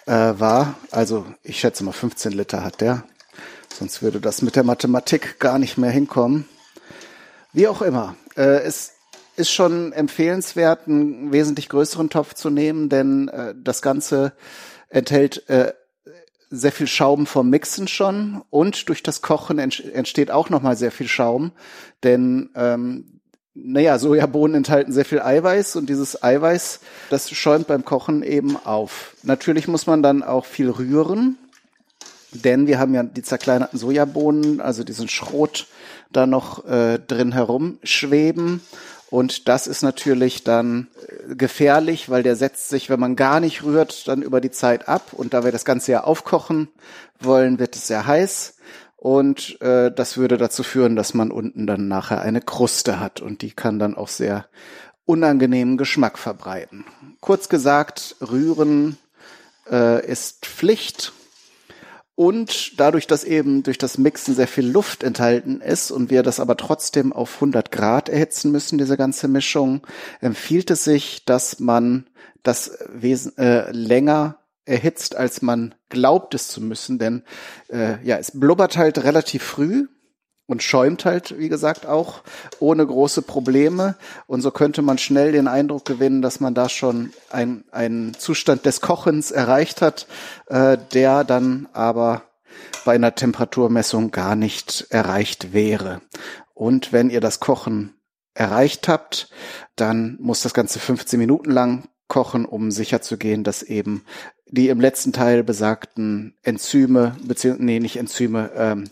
äh, 0.07 0.35
war. 0.39 0.75
Also 0.91 1.27
ich 1.43 1.61
schätze 1.61 1.85
mal 1.85 1.93
15 1.93 2.33
Liter 2.33 2.65
hat 2.65 2.81
der. 2.81 3.05
Sonst 3.73 4.03
würde 4.03 4.21
das 4.21 4.43
mit 4.43 4.57
der 4.57 4.65
Mathematik 4.65 5.39
gar 5.39 5.59
nicht 5.59 5.79
mehr 5.79 5.91
hinkommen. 5.91 6.49
Wie 7.53 7.69
auch 7.69 7.83
immer. 7.83 8.17
Äh, 8.37 8.63
es 8.63 8.94
ist 9.37 9.51
schon 9.51 9.93
empfehlenswert, 9.93 10.87
einen 10.87 11.33
wesentlich 11.33 11.69
größeren 11.69 12.11
Topf 12.11 12.35
zu 12.35 12.51
nehmen, 12.51 12.89
denn 12.89 13.29
äh, 13.29 13.55
das 13.57 13.83
Ganze 13.83 14.33
enthält 14.89 15.49
äh, 15.49 15.73
sehr 16.51 16.73
viel 16.73 16.87
Schaum 16.87 17.27
vom 17.27 17.51
Mixen 17.51 17.89
schon 17.89 18.43
und 18.51 18.89
durch 18.89 19.03
das 19.03 19.23
Kochen 19.23 19.59
entsteht 19.59 20.31
auch 20.31 20.51
nochmal 20.51 20.77
sehr 20.77 20.93
viel 20.93 21.09
Schaum, 21.09 21.53
denn 22.03 22.51
ähm, 22.55 23.21
naja, 23.55 23.99
Sojabohnen 23.99 24.57
enthalten 24.57 24.93
sehr 24.93 25.05
viel 25.05 25.21
Eiweiß 25.21 25.77
und 25.77 25.89
dieses 25.89 26.23
Eiweiß, 26.23 26.81
das 27.11 27.31
schäumt 27.31 27.69
beim 27.69 27.85
Kochen 27.85 28.23
eben 28.23 28.57
auf. 28.57 29.17
Natürlich 29.23 29.69
muss 29.69 29.87
man 29.87 30.03
dann 30.03 30.23
auch 30.23 30.45
viel 30.45 30.71
rühren, 30.71 31.39
denn 32.33 32.67
wir 32.67 32.81
haben 32.81 32.95
ja 32.95 33.05
die 33.05 33.23
zerkleinerten 33.23 33.79
Sojabohnen, 33.79 34.61
also 34.61 34.83
diesen 34.83 35.09
Schrot 35.09 35.69
da 36.11 36.27
noch 36.27 36.65
äh, 36.67 36.99
drin 36.99 37.33
herumschweben 37.33 38.61
und 39.15 39.47
das 39.47 39.69
ist 39.69 39.83
natürlich 39.83 40.43
dann 40.43 40.89
äh, 41.29 41.37
gefährlich, 41.37 42.11
weil 42.11 42.25
der 42.25 42.35
setzt 42.35 42.69
sich, 42.69 42.91
wenn 42.91 42.99
man 42.99 43.15
gar 43.15 43.39
nicht 43.39 43.63
rührt, 43.63 44.09
dann 44.09 44.23
über 44.23 44.41
die 44.41 44.51
Zeit 44.51 44.89
ab. 44.89 45.13
Und 45.13 45.35
da 45.35 45.45
wir 45.45 45.53
das 45.53 45.65
Ganze 45.65 45.93
ja 45.93 46.03
aufkochen 46.03 46.67
wollen, 47.21 47.61
wird 47.61 47.77
es 47.77 47.87
sehr 47.87 48.09
heiß. 48.09 48.57
Und 48.97 49.61
äh, 49.61 49.93
das 49.93 50.17
würde 50.17 50.37
dazu 50.37 50.65
führen, 50.65 50.97
dass 50.97 51.15
man 51.15 51.31
unten 51.31 51.65
dann 51.65 51.87
nachher 51.87 52.23
eine 52.23 52.41
Kruste 52.41 52.99
hat. 52.99 53.21
Und 53.21 53.43
die 53.43 53.53
kann 53.53 53.79
dann 53.79 53.97
auch 53.97 54.09
sehr 54.09 54.47
unangenehmen 55.05 55.77
Geschmack 55.77 56.19
verbreiten. 56.19 56.85
Kurz 57.21 57.49
gesagt, 57.49 58.17
rühren 58.21 58.99
äh, 59.71 60.05
ist 60.05 60.45
Pflicht 60.45 61.13
und 62.17 62.79
dadurch, 62.79 63.07
dass 63.07 63.25
eben 63.25 63.63
durch 63.63 63.79
das 63.79 63.99
Mixen 63.99 64.35
sehr 64.35 64.47
viel 64.47 64.67
Luft 64.67 65.03
enthalten 65.03 65.61
ist 65.61 65.91
und 65.91 66.11
wir 66.11 66.23
das 66.23 66.39
aber 66.41 66.57
trotzdem 66.57 67.13
auf 67.13 67.35
100 67.35 67.73
Grad 67.73 68.09
erhitzen 68.09 68.53
müssen, 68.53 68.79
diese 68.79 68.97
ganze 68.97 69.27
Mischung, 69.27 69.87
empfiehlt 70.21 70.71
es 70.71 70.85
sich, 70.85 71.25
dass 71.25 71.59
man 71.59 72.07
das 72.43 72.79
Wesen, 72.93 73.37
äh, 73.39 73.71
länger 73.73 74.39
erhitzt, 74.65 75.17
als 75.17 75.43
man 75.43 75.75
glaubt 75.89 76.35
es 76.35 76.49
zu 76.49 76.61
müssen, 76.61 76.99
denn 76.99 77.23
äh, 77.69 78.03
ja, 78.05 78.17
es 78.17 78.39
blubbert 78.39 78.77
halt 78.77 79.03
relativ 79.03 79.43
früh 79.43 79.87
und 80.47 80.63
schäumt 80.63 81.05
halt, 81.05 81.39
wie 81.39 81.49
gesagt, 81.49 81.87
auch 81.87 82.23
ohne 82.59 82.87
große 82.87 83.23
Probleme. 83.23 83.97
Und 84.27 84.43
so 84.43 84.51
könnte 84.51 84.83
man 84.83 84.99
schnell 84.99 85.33
den 85.33 85.49
Eindruck 85.49 85.85
gewinnen, 85.85 86.23
dass 86.23 86.41
man 86.41 86.55
da 86.55 86.69
schon 86.69 87.13
ein, 87.31 87.65
einen 87.71 88.15
Zustand 88.15 88.67
des 88.67 88.81
Kochens 88.81 89.31
erreicht 89.31 89.81
hat, 89.81 90.07
äh, 90.47 90.77
der 90.93 91.25
dann 91.25 91.69
aber 91.73 92.23
bei 92.85 92.95
einer 92.95 93.15
Temperaturmessung 93.15 94.11
gar 94.11 94.37
nicht 94.37 94.87
erreicht 94.91 95.53
wäre. 95.53 96.03
Und 96.53 96.93
wenn 96.93 97.11
ihr 97.11 97.21
das 97.21 97.41
Kochen 97.41 97.95
erreicht 98.35 98.89
habt, 98.89 99.31
dann 99.77 100.19
muss 100.21 100.43
das 100.43 100.55
Ganze 100.55 100.79
15 100.79 101.19
Minuten 101.19 101.51
lang 101.51 101.85
kochen, 102.09 102.45
um 102.45 102.71
sicherzugehen, 102.71 103.45
dass 103.45 103.63
eben 103.63 104.05
die 104.47 104.69
im 104.69 104.81
letzten 104.81 105.13
Teil 105.13 105.43
besagten 105.43 106.37
Enzyme, 106.43 107.17
beziehungsweise, 107.23 107.65
nee, 107.65 107.81
nicht 107.81 107.97
Enzyme, 107.97 108.51
ähm, 108.55 108.85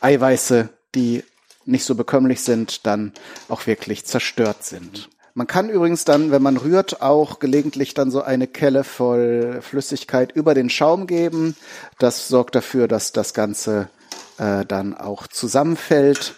Eiweiße 0.00 0.70
die 0.96 1.22
nicht 1.64 1.84
so 1.84 1.94
bekömmlich 1.94 2.40
sind, 2.40 2.86
dann 2.86 3.12
auch 3.48 3.66
wirklich 3.66 4.04
zerstört 4.04 4.64
sind. 4.64 5.08
Man 5.34 5.46
kann 5.46 5.68
übrigens 5.68 6.06
dann, 6.06 6.30
wenn 6.30 6.42
man 6.42 6.56
rührt, 6.56 7.02
auch 7.02 7.40
gelegentlich 7.40 7.92
dann 7.92 8.10
so 8.10 8.22
eine 8.22 8.46
Kelle 8.46 8.84
voll 8.84 9.58
Flüssigkeit 9.60 10.32
über 10.32 10.54
den 10.54 10.70
Schaum 10.70 11.06
geben. 11.06 11.56
Das 11.98 12.28
sorgt 12.28 12.54
dafür, 12.54 12.88
dass 12.88 13.12
das 13.12 13.34
Ganze 13.34 13.90
äh, 14.38 14.64
dann 14.64 14.96
auch 14.96 15.26
zusammenfällt 15.26 16.36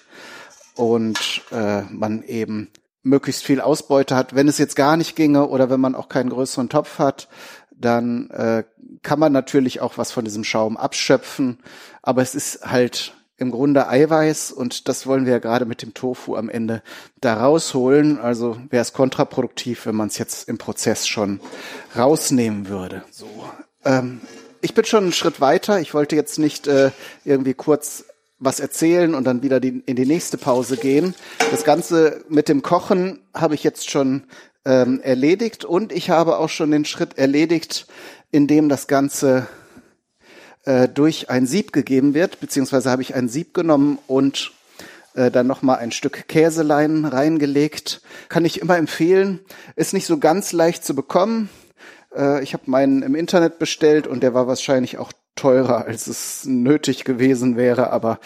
und 0.75 1.43
äh, 1.53 1.83
man 1.83 2.25
eben 2.25 2.73
möglichst 3.05 3.45
viel 3.45 3.61
Ausbeute 3.61 4.17
hat. 4.17 4.35
Wenn 4.35 4.49
es 4.49 4.59
jetzt 4.59 4.75
gar 4.75 4.97
nicht 4.97 5.15
ginge 5.15 5.47
oder 5.47 5.71
wenn 5.71 5.81
man 5.81 5.95
auch 5.95 6.09
keinen 6.09 6.31
größeren 6.31 6.69
Topf 6.69 6.99
hat, 6.99 7.29
dann 7.71 8.31
äh, 8.31 8.65
kann 9.03 9.21
man 9.21 9.33
natürlich 9.33 9.81
auch 9.81 9.97
was 9.97 10.11
von 10.11 10.25
diesem 10.25 10.43
Schaum 10.43 10.77
abschöpfen. 10.77 11.59
Aber 12.03 12.23
es 12.23 12.35
ist 12.35 12.65
halt 12.65 13.15
im 13.39 13.53
Grunde 13.53 13.89
Eiweiß 13.89 14.51
und 14.51 14.89
das 14.89 15.07
wollen 15.07 15.25
wir 15.25 15.33
ja 15.33 15.39
gerade 15.39 15.65
mit 15.65 15.83
dem 15.83 15.95
Tofu 15.95 16.37
am 16.37 16.49
Ende 16.49 16.83
da 17.21 17.35
rausholen. 17.35 18.19
Also 18.19 18.59
wäre 18.69 18.83
es 18.83 18.93
kontraproduktiv, 18.93 19.87
wenn 19.87 19.95
man 19.95 20.09
es 20.09 20.19
jetzt 20.19 20.49
im 20.49 20.59
Prozess 20.59 21.07
schon 21.07 21.41
rausnehmen 21.97 22.69
würde. 22.69 23.05
So. 23.11 23.29
Ähm, 23.85 24.21
ich 24.61 24.75
bin 24.75 24.85
schon 24.85 25.05
einen 25.05 25.13
Schritt 25.13 25.41
weiter. 25.41 25.81
Ich 25.81 25.95
wollte 25.95 26.17
jetzt 26.17 26.39
nicht 26.39 26.67
äh, 26.67 26.91
irgendwie 27.25 27.55
kurz 27.55 28.05
was 28.41 28.61
erzählen 28.61 29.15
und 29.15 29.25
dann 29.25 29.43
wieder 29.43 29.61
die, 29.61 29.83
in 29.87 29.97
die 29.97 30.07
nächste 30.07 30.37
Pause 30.37 30.77
gehen. 30.77 31.15
Das 31.51 31.65
Ganze 31.65 32.25
mit 32.29 32.49
dem 32.49 32.63
Kochen 32.63 33.21
habe 33.35 33.55
ich 33.55 33.63
jetzt 33.65 33.91
schon 33.91 34.25
ähm, 34.65 35.01
erledigt 35.01 35.65
und 35.65 35.93
ich 35.93 36.11
habe 36.11 36.39
auch 36.39 36.49
schon 36.49 36.71
den 36.71 36.85
Schritt 36.85 37.19
erledigt, 37.19 37.87
in 38.31 38.47
dem 38.47 38.69
das 38.69 38.87
Ganze 38.87 39.47
äh, 40.69 40.87
durch 40.87 41.31
ein 41.31 41.47
Sieb 41.47 41.73
gegeben 41.73 42.13
wird, 42.13 42.41
beziehungsweise 42.41 42.91
habe 42.91 43.01
ich 43.01 43.15
ein 43.15 43.31
Sieb 43.31 43.55
genommen 43.55 43.99
und 44.07 44.53
äh, 45.15 45.31
dann 45.31 45.47
nochmal 45.47 45.79
ein 45.79 45.93
Stück 45.93 46.29
Käselein 46.29 47.07
reingelegt. 47.07 48.03
Kann 48.29 48.45
ich 48.45 48.61
immer 48.61 48.77
empfehlen. 48.77 49.41
Ist 49.77 49.95
nicht 49.95 50.05
so 50.05 50.19
ganz 50.19 50.53
leicht 50.53 50.85
zu 50.85 50.95
bekommen. 50.95 51.49
Äh, 52.15 52.43
ich 52.43 52.53
habe 52.53 52.65
meinen 52.67 53.03
im 53.03 53.15
Internet 53.15 53.59
bestellt 53.59 54.07
und 54.07 54.23
der 54.23 54.35
war 54.35 54.47
wahrscheinlich 54.47 54.99
auch 54.99 55.11
teurer, 55.37 55.87
als 55.87 56.07
es 56.07 56.45
nötig 56.45 57.05
gewesen 57.05 57.57
wäre. 57.57 57.91
Aber 57.91 58.21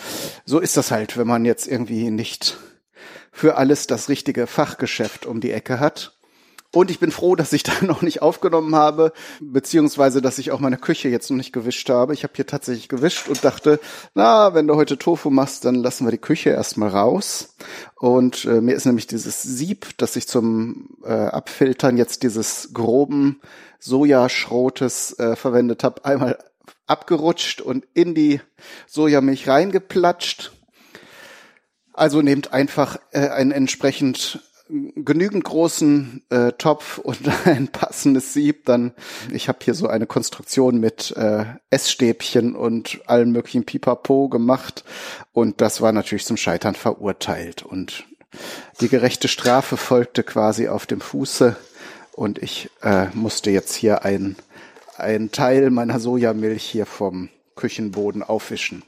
so 0.44 0.58
ist 0.58 0.76
das 0.76 0.90
halt, 0.90 1.16
wenn 1.16 1.28
man 1.28 1.44
jetzt 1.44 1.68
irgendwie 1.68 2.11
nicht 2.11 2.58
für 3.30 3.56
alles 3.56 3.87
das 3.87 4.08
richtige 4.08 4.49
Fachgeschäft 4.49 5.26
um 5.26 5.40
die 5.40 5.52
Ecke 5.52 5.78
hat. 5.78 6.18
Und 6.74 6.90
ich 6.90 6.98
bin 6.98 7.10
froh, 7.10 7.36
dass 7.36 7.52
ich 7.52 7.62
da 7.62 7.72
noch 7.82 8.02
nicht 8.02 8.22
aufgenommen 8.22 8.74
habe, 8.74 9.12
beziehungsweise 9.40 10.22
dass 10.22 10.38
ich 10.38 10.50
auch 10.50 10.60
meine 10.60 10.78
Küche 10.78 11.08
jetzt 11.08 11.30
noch 11.30 11.36
nicht 11.36 11.52
gewischt 11.52 11.88
habe. 11.90 12.14
Ich 12.14 12.24
habe 12.24 12.32
hier 12.34 12.46
tatsächlich 12.46 12.88
gewischt 12.88 13.28
und 13.28 13.44
dachte, 13.44 13.78
na, 14.14 14.54
wenn 14.54 14.66
du 14.66 14.76
heute 14.76 14.98
Tofu 14.98 15.30
machst, 15.30 15.64
dann 15.64 15.76
lassen 15.76 16.06
wir 16.06 16.10
die 16.10 16.18
Küche 16.18 16.50
erstmal 16.50 16.88
raus. 16.88 17.54
Und 17.96 18.46
äh, 18.46 18.60
mir 18.60 18.74
ist 18.74 18.86
nämlich 18.86 19.06
dieses 19.06 19.42
Sieb, 19.42 19.96
das 19.98 20.16
ich 20.16 20.26
zum 20.26 20.96
äh, 21.04 21.12
Abfiltern 21.12 21.96
jetzt 21.96 22.22
dieses 22.22 22.70
groben 22.72 23.40
Sojaschrotes 23.78 25.18
äh, 25.18 25.36
verwendet 25.36 25.84
habe, 25.84 26.04
einmal 26.04 26.38
abgerutscht 26.86 27.60
und 27.60 27.86
in 27.94 28.14
die 28.14 28.40
Sojamilch 28.86 29.48
reingeplatscht. 29.48 30.52
Also 31.92 32.22
nehmt 32.22 32.52
einfach 32.52 32.98
äh, 33.10 33.28
einen 33.28 33.52
entsprechend 33.52 34.40
genügend 34.96 35.44
großen 35.44 36.22
äh, 36.30 36.52
Topf 36.52 36.98
und 37.02 37.20
ein 37.46 37.68
passendes 37.68 38.32
Sieb, 38.32 38.64
dann 38.66 38.92
ich 39.32 39.48
habe 39.48 39.58
hier 39.62 39.74
so 39.74 39.86
eine 39.86 40.06
Konstruktion 40.06 40.80
mit 40.80 41.14
äh, 41.16 41.44
Essstäbchen 41.70 42.54
und 42.56 43.00
allen 43.06 43.32
möglichen 43.32 43.64
Pipapo 43.64 44.28
gemacht. 44.28 44.84
Und 45.32 45.60
das 45.60 45.80
war 45.80 45.92
natürlich 45.92 46.24
zum 46.24 46.36
Scheitern 46.36 46.74
verurteilt. 46.74 47.62
Und 47.62 48.04
die 48.80 48.88
gerechte 48.88 49.28
Strafe 49.28 49.76
folgte 49.76 50.22
quasi 50.22 50.68
auf 50.68 50.86
dem 50.86 51.00
Fuße. 51.00 51.56
Und 52.14 52.42
ich 52.42 52.70
äh, 52.82 53.06
musste 53.14 53.50
jetzt 53.50 53.74
hier 53.74 54.04
ein 54.04 54.36
ein 55.02 55.32
Teil 55.32 55.70
meiner 55.70 55.98
Sojamilch 55.98 56.64
hier 56.64 56.86
vom 56.86 57.28
Küchenboden 57.56 58.22
aufwischen. 58.22 58.82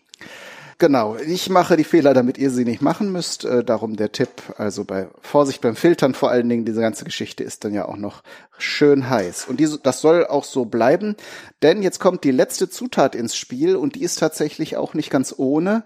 Genau, 0.78 1.16
ich 1.16 1.50
mache 1.50 1.76
die 1.76 1.84
Fehler, 1.84 2.14
damit 2.14 2.36
ihr 2.36 2.50
sie 2.50 2.64
nicht 2.64 2.82
machen 2.82 3.12
müsst. 3.12 3.44
Äh, 3.44 3.62
darum 3.62 3.96
der 3.96 4.12
Tipp, 4.12 4.30
also 4.56 4.84
bei 4.84 5.08
Vorsicht 5.20 5.60
beim 5.60 5.76
Filtern 5.76 6.14
vor 6.14 6.30
allen 6.30 6.48
Dingen, 6.48 6.64
diese 6.64 6.80
ganze 6.80 7.04
Geschichte 7.04 7.44
ist 7.44 7.64
dann 7.64 7.74
ja 7.74 7.86
auch 7.86 7.96
noch 7.96 8.22
schön 8.58 9.08
heiß. 9.08 9.46
Und 9.48 9.60
diese, 9.60 9.78
das 9.78 10.00
soll 10.00 10.26
auch 10.26 10.44
so 10.44 10.64
bleiben, 10.64 11.16
denn 11.62 11.82
jetzt 11.82 12.00
kommt 12.00 12.24
die 12.24 12.32
letzte 12.32 12.68
Zutat 12.68 13.14
ins 13.14 13.36
Spiel 13.36 13.76
und 13.76 13.94
die 13.94 14.02
ist 14.02 14.18
tatsächlich 14.18 14.76
auch 14.76 14.94
nicht 14.94 15.10
ganz 15.10 15.34
ohne. 15.36 15.84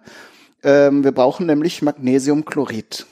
Ähm, 0.63 1.05
wir 1.05 1.13
brauchen 1.13 1.47
nämlich 1.47 1.83
Magnesiumchlorid. 1.83 3.07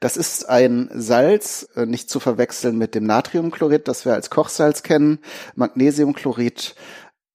Das 0.00 0.16
ist 0.16 0.48
ein 0.48 0.90
Salz, 0.92 1.68
äh, 1.76 1.86
nicht 1.86 2.10
zu 2.10 2.18
verwechseln 2.18 2.76
mit 2.78 2.96
dem 2.96 3.04
Natriumchlorid, 3.04 3.86
das 3.86 4.04
wir 4.04 4.14
als 4.14 4.28
Kochsalz 4.28 4.82
kennen. 4.82 5.20
Magnesiumchlorid 5.54 6.74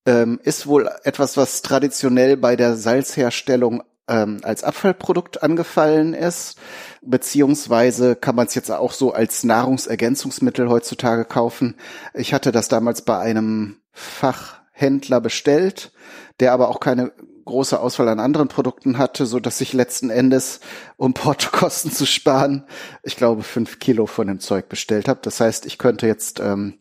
ähm, 0.08 0.40
ist 0.42 0.66
wohl 0.66 0.90
etwas, 1.04 1.36
was 1.36 1.62
traditionell 1.62 2.38
bei 2.38 2.56
der 2.56 2.78
Salzherstellung 2.78 3.84
ähm, 4.08 4.40
als 4.42 4.64
Abfallprodukt 4.64 5.44
angefallen 5.44 6.14
ist, 6.14 6.58
beziehungsweise 7.02 8.16
kann 8.16 8.36
man 8.36 8.48
es 8.48 8.56
jetzt 8.56 8.72
auch 8.72 8.94
so 8.94 9.12
als 9.12 9.44
Nahrungsergänzungsmittel 9.44 10.70
heutzutage 10.70 11.26
kaufen. 11.26 11.76
Ich 12.14 12.34
hatte 12.34 12.54
das 12.54 12.70
damals 12.70 13.02
bei 13.02 13.20
einem 13.20 13.82
Fachhändler 13.92 15.20
bestellt, 15.20 15.92
der 16.40 16.54
aber 16.54 16.70
auch 16.70 16.80
keine 16.80 17.12
große 17.44 17.78
Auswahl 17.78 18.08
an 18.08 18.20
anderen 18.22 18.48
Produkten 18.48 18.98
hatte, 18.98 19.26
so 19.26 19.42
dass 19.42 19.60
ich 19.60 19.74
letzten 19.74 20.10
Endes, 20.10 20.62
um 20.96 21.14
Portokosten 21.16 21.92
zu 21.92 22.06
sparen, 22.06 22.64
ich 23.04 23.18
glaube 23.18 23.44
fünf 23.44 23.80
Kilo 23.80 24.06
von 24.06 24.28
dem 24.28 24.40
Zeug 24.40 24.70
bestellt 24.70 25.10
habe. 25.10 25.20
Das 25.22 25.42
heißt, 25.42 25.66
ich 25.66 25.78
könnte 25.78 26.08
jetzt 26.08 26.40
ähm, 26.40 26.80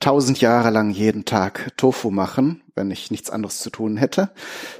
tausend 0.00 0.40
Jahre 0.40 0.70
lang 0.70 0.90
jeden 0.90 1.24
Tag 1.24 1.72
Tofu 1.76 2.10
machen, 2.10 2.62
wenn 2.74 2.90
ich 2.90 3.10
nichts 3.10 3.30
anderes 3.30 3.58
zu 3.58 3.70
tun 3.70 3.96
hätte. 3.96 4.30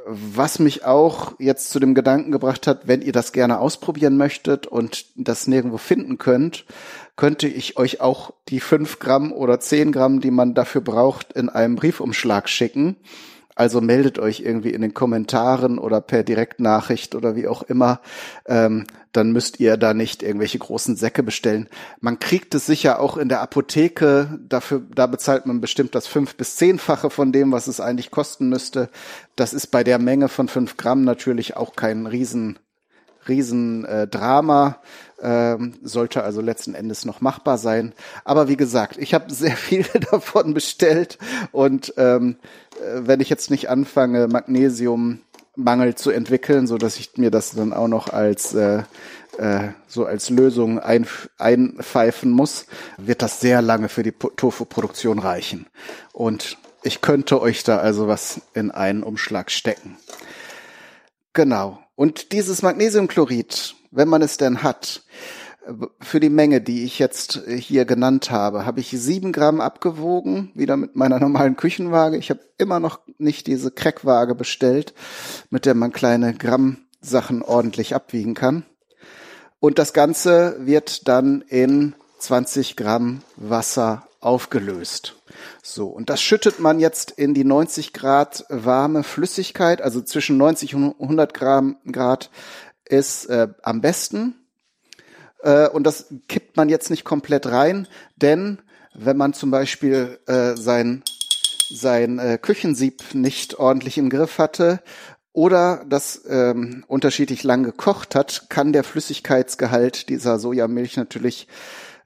Was 0.06 0.58
mich 0.58 0.84
auch 0.84 1.34
jetzt 1.38 1.70
zu 1.70 1.78
dem 1.78 1.94
Gedanken 1.94 2.32
gebracht 2.32 2.66
hat, 2.66 2.88
wenn 2.88 3.02
ihr 3.02 3.12
das 3.12 3.32
gerne 3.32 3.60
ausprobieren 3.60 4.16
möchtet 4.16 4.66
und 4.66 5.06
das 5.16 5.46
nirgendwo 5.46 5.76
finden 5.76 6.18
könnt, 6.18 6.64
könnte 7.16 7.48
ich 7.48 7.76
euch 7.76 8.00
auch 8.00 8.32
die 8.48 8.60
fünf 8.60 8.98
Gramm 8.98 9.32
oder 9.32 9.60
zehn 9.60 9.92
Gramm, 9.92 10.20
die 10.20 10.30
man 10.30 10.54
dafür 10.54 10.80
braucht, 10.80 11.34
in 11.34 11.50
einem 11.50 11.76
Briefumschlag 11.76 12.48
schicken. 12.48 12.96
Also 13.54 13.80
meldet 13.80 14.18
euch 14.18 14.40
irgendwie 14.40 14.70
in 14.70 14.80
den 14.80 14.94
Kommentaren 14.94 15.78
oder 15.78 16.00
per 16.00 16.22
Direktnachricht 16.22 17.14
oder 17.14 17.36
wie 17.36 17.48
auch 17.48 17.62
immer. 17.62 18.00
Ähm, 18.46 18.84
dann 19.12 19.32
müsst 19.32 19.58
ihr 19.58 19.76
da 19.76 19.92
nicht 19.92 20.22
irgendwelche 20.22 20.58
großen 20.58 20.96
Säcke 20.96 21.22
bestellen. 21.22 21.68
Man 22.00 22.20
kriegt 22.20 22.54
es 22.54 22.66
sicher 22.66 23.00
auch 23.00 23.16
in 23.16 23.28
der 23.28 23.40
Apotheke. 23.40 24.38
Dafür, 24.48 24.82
da 24.94 25.06
bezahlt 25.06 25.46
man 25.46 25.60
bestimmt 25.60 25.94
das 25.94 26.06
fünf 26.06 26.36
bis 26.36 26.56
zehnfache 26.56 27.10
von 27.10 27.32
dem, 27.32 27.50
was 27.52 27.66
es 27.66 27.80
eigentlich 27.80 28.10
kosten 28.10 28.48
müsste. 28.48 28.88
Das 29.34 29.52
ist 29.52 29.66
bei 29.68 29.82
der 29.82 29.98
Menge 29.98 30.28
von 30.28 30.48
fünf 30.48 30.76
Gramm 30.76 31.02
natürlich 31.02 31.56
auch 31.56 31.74
kein 31.74 32.06
riesen 32.06 32.58
riesen 33.30 33.86
äh, 33.86 34.06
ähm, 35.22 35.74
sollte 35.82 36.22
also 36.22 36.40
letzten 36.40 36.74
Endes 36.74 37.04
noch 37.04 37.20
machbar 37.20 37.58
sein. 37.58 37.92
Aber 38.24 38.48
wie 38.48 38.56
gesagt, 38.56 38.96
ich 38.98 39.14
habe 39.14 39.32
sehr 39.32 39.56
viele 39.56 39.88
davon 40.10 40.54
bestellt 40.54 41.18
und 41.52 41.94
ähm, 41.96 42.36
äh, 42.80 43.00
wenn 43.06 43.20
ich 43.20 43.28
jetzt 43.28 43.50
nicht 43.50 43.70
anfange, 43.70 44.28
Magnesiummangel 44.28 45.94
zu 45.94 46.10
entwickeln, 46.10 46.66
so 46.66 46.76
dass 46.78 46.98
ich 46.98 47.16
mir 47.16 47.30
das 47.30 47.52
dann 47.52 47.72
auch 47.72 47.88
noch 47.88 48.12
als 48.12 48.54
äh, 48.54 48.82
äh, 49.38 49.68
so 49.86 50.04
als 50.04 50.30
Lösung 50.30 50.78
ein, 50.78 51.06
einpfeifen 51.38 52.30
muss, 52.30 52.66
wird 52.98 53.22
das 53.22 53.40
sehr 53.40 53.62
lange 53.62 53.88
für 53.88 54.02
die 54.02 54.12
Tofu-Produktion 54.12 55.18
reichen. 55.18 55.66
Und 56.12 56.58
ich 56.82 57.00
könnte 57.00 57.40
euch 57.40 57.62
da 57.62 57.78
also 57.78 58.08
was 58.08 58.40
in 58.54 58.70
einen 58.70 59.02
Umschlag 59.02 59.50
stecken. 59.50 59.96
Genau. 61.32 61.78
Und 62.00 62.32
dieses 62.32 62.62
Magnesiumchlorid, 62.62 63.74
wenn 63.90 64.08
man 64.08 64.22
es 64.22 64.38
denn 64.38 64.62
hat, 64.62 65.02
für 66.00 66.18
die 66.18 66.30
Menge, 66.30 66.62
die 66.62 66.84
ich 66.84 66.98
jetzt 66.98 67.42
hier 67.46 67.84
genannt 67.84 68.30
habe, 68.30 68.64
habe 68.64 68.80
ich 68.80 68.88
sieben 68.88 69.32
Gramm 69.32 69.60
abgewogen, 69.60 70.50
wieder 70.54 70.78
mit 70.78 70.96
meiner 70.96 71.20
normalen 71.20 71.56
Küchenwaage. 71.56 72.16
Ich 72.16 72.30
habe 72.30 72.40
immer 72.56 72.80
noch 72.80 73.00
nicht 73.18 73.46
diese 73.48 73.70
Crackwaage 73.70 74.34
bestellt, 74.34 74.94
mit 75.50 75.66
der 75.66 75.74
man 75.74 75.92
kleine 75.92 76.32
Gramm-Sachen 76.32 77.42
ordentlich 77.42 77.94
abwiegen 77.94 78.32
kann. 78.32 78.64
Und 79.58 79.78
das 79.78 79.92
Ganze 79.92 80.56
wird 80.60 81.06
dann 81.06 81.42
in 81.42 81.94
20 82.18 82.76
Gramm 82.76 83.20
Wasser 83.36 84.08
aufgelöst. 84.20 85.16
So, 85.62 85.88
und 85.88 86.10
das 86.10 86.20
schüttet 86.20 86.60
man 86.60 86.78
jetzt 86.78 87.10
in 87.10 87.34
die 87.34 87.44
90 87.44 87.92
Grad 87.92 88.44
warme 88.48 89.02
Flüssigkeit, 89.02 89.80
also 89.80 90.02
zwischen 90.02 90.36
90 90.36 90.74
und 90.74 90.94
100 91.00 91.34
Gramm 91.34 91.76
Grad 91.90 92.30
ist 92.84 93.26
äh, 93.26 93.48
am 93.62 93.80
besten. 93.80 94.34
Äh, 95.42 95.68
und 95.68 95.84
das 95.84 96.06
kippt 96.28 96.56
man 96.56 96.68
jetzt 96.68 96.90
nicht 96.90 97.04
komplett 97.04 97.46
rein, 97.46 97.88
denn 98.16 98.58
wenn 98.94 99.16
man 99.16 99.32
zum 99.32 99.50
Beispiel 99.50 100.18
äh, 100.26 100.56
sein, 100.56 101.02
sein 101.72 102.18
äh, 102.18 102.38
Küchensieb 102.40 103.14
nicht 103.14 103.58
ordentlich 103.58 103.96
im 103.96 104.10
Griff 104.10 104.38
hatte 104.38 104.80
oder 105.32 105.84
das 105.88 106.22
ähm, 106.28 106.84
unterschiedlich 106.88 107.44
lang 107.44 107.62
gekocht 107.62 108.14
hat, 108.14 108.46
kann 108.48 108.72
der 108.72 108.84
Flüssigkeitsgehalt 108.84 110.08
dieser 110.08 110.38
Sojamilch 110.38 110.96
natürlich 110.96 111.46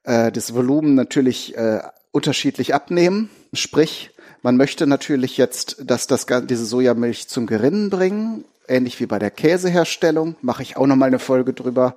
äh, 0.05 0.31
das 0.31 0.55
Volumen 0.55 0.95
natürlich 0.95 1.57
äh, 1.57 1.81
unterschiedlich 2.15 2.75
abnehmen. 2.75 3.29
Sprich, 3.53 4.11
man 4.43 4.57
möchte 4.57 4.87
natürlich 4.87 5.37
jetzt, 5.37 5.77
dass 5.85 6.07
das 6.07 6.27
diese 6.27 6.65
Sojamilch 6.65 7.29
zum 7.29 7.47
Gerinnen 7.47 7.91
bringen, 7.91 8.45
ähnlich 8.69 9.01
wie 9.01 9.07
bei 9.07 9.19
der 9.19 9.33
Käseherstellung. 9.33 10.37
Mache 10.41 10.63
ich 10.63 10.77
auch 10.77 10.87
noch 10.87 10.97
mal 10.97 11.07
eine 11.07 11.19
Folge 11.19 11.53
drüber. 11.53 11.97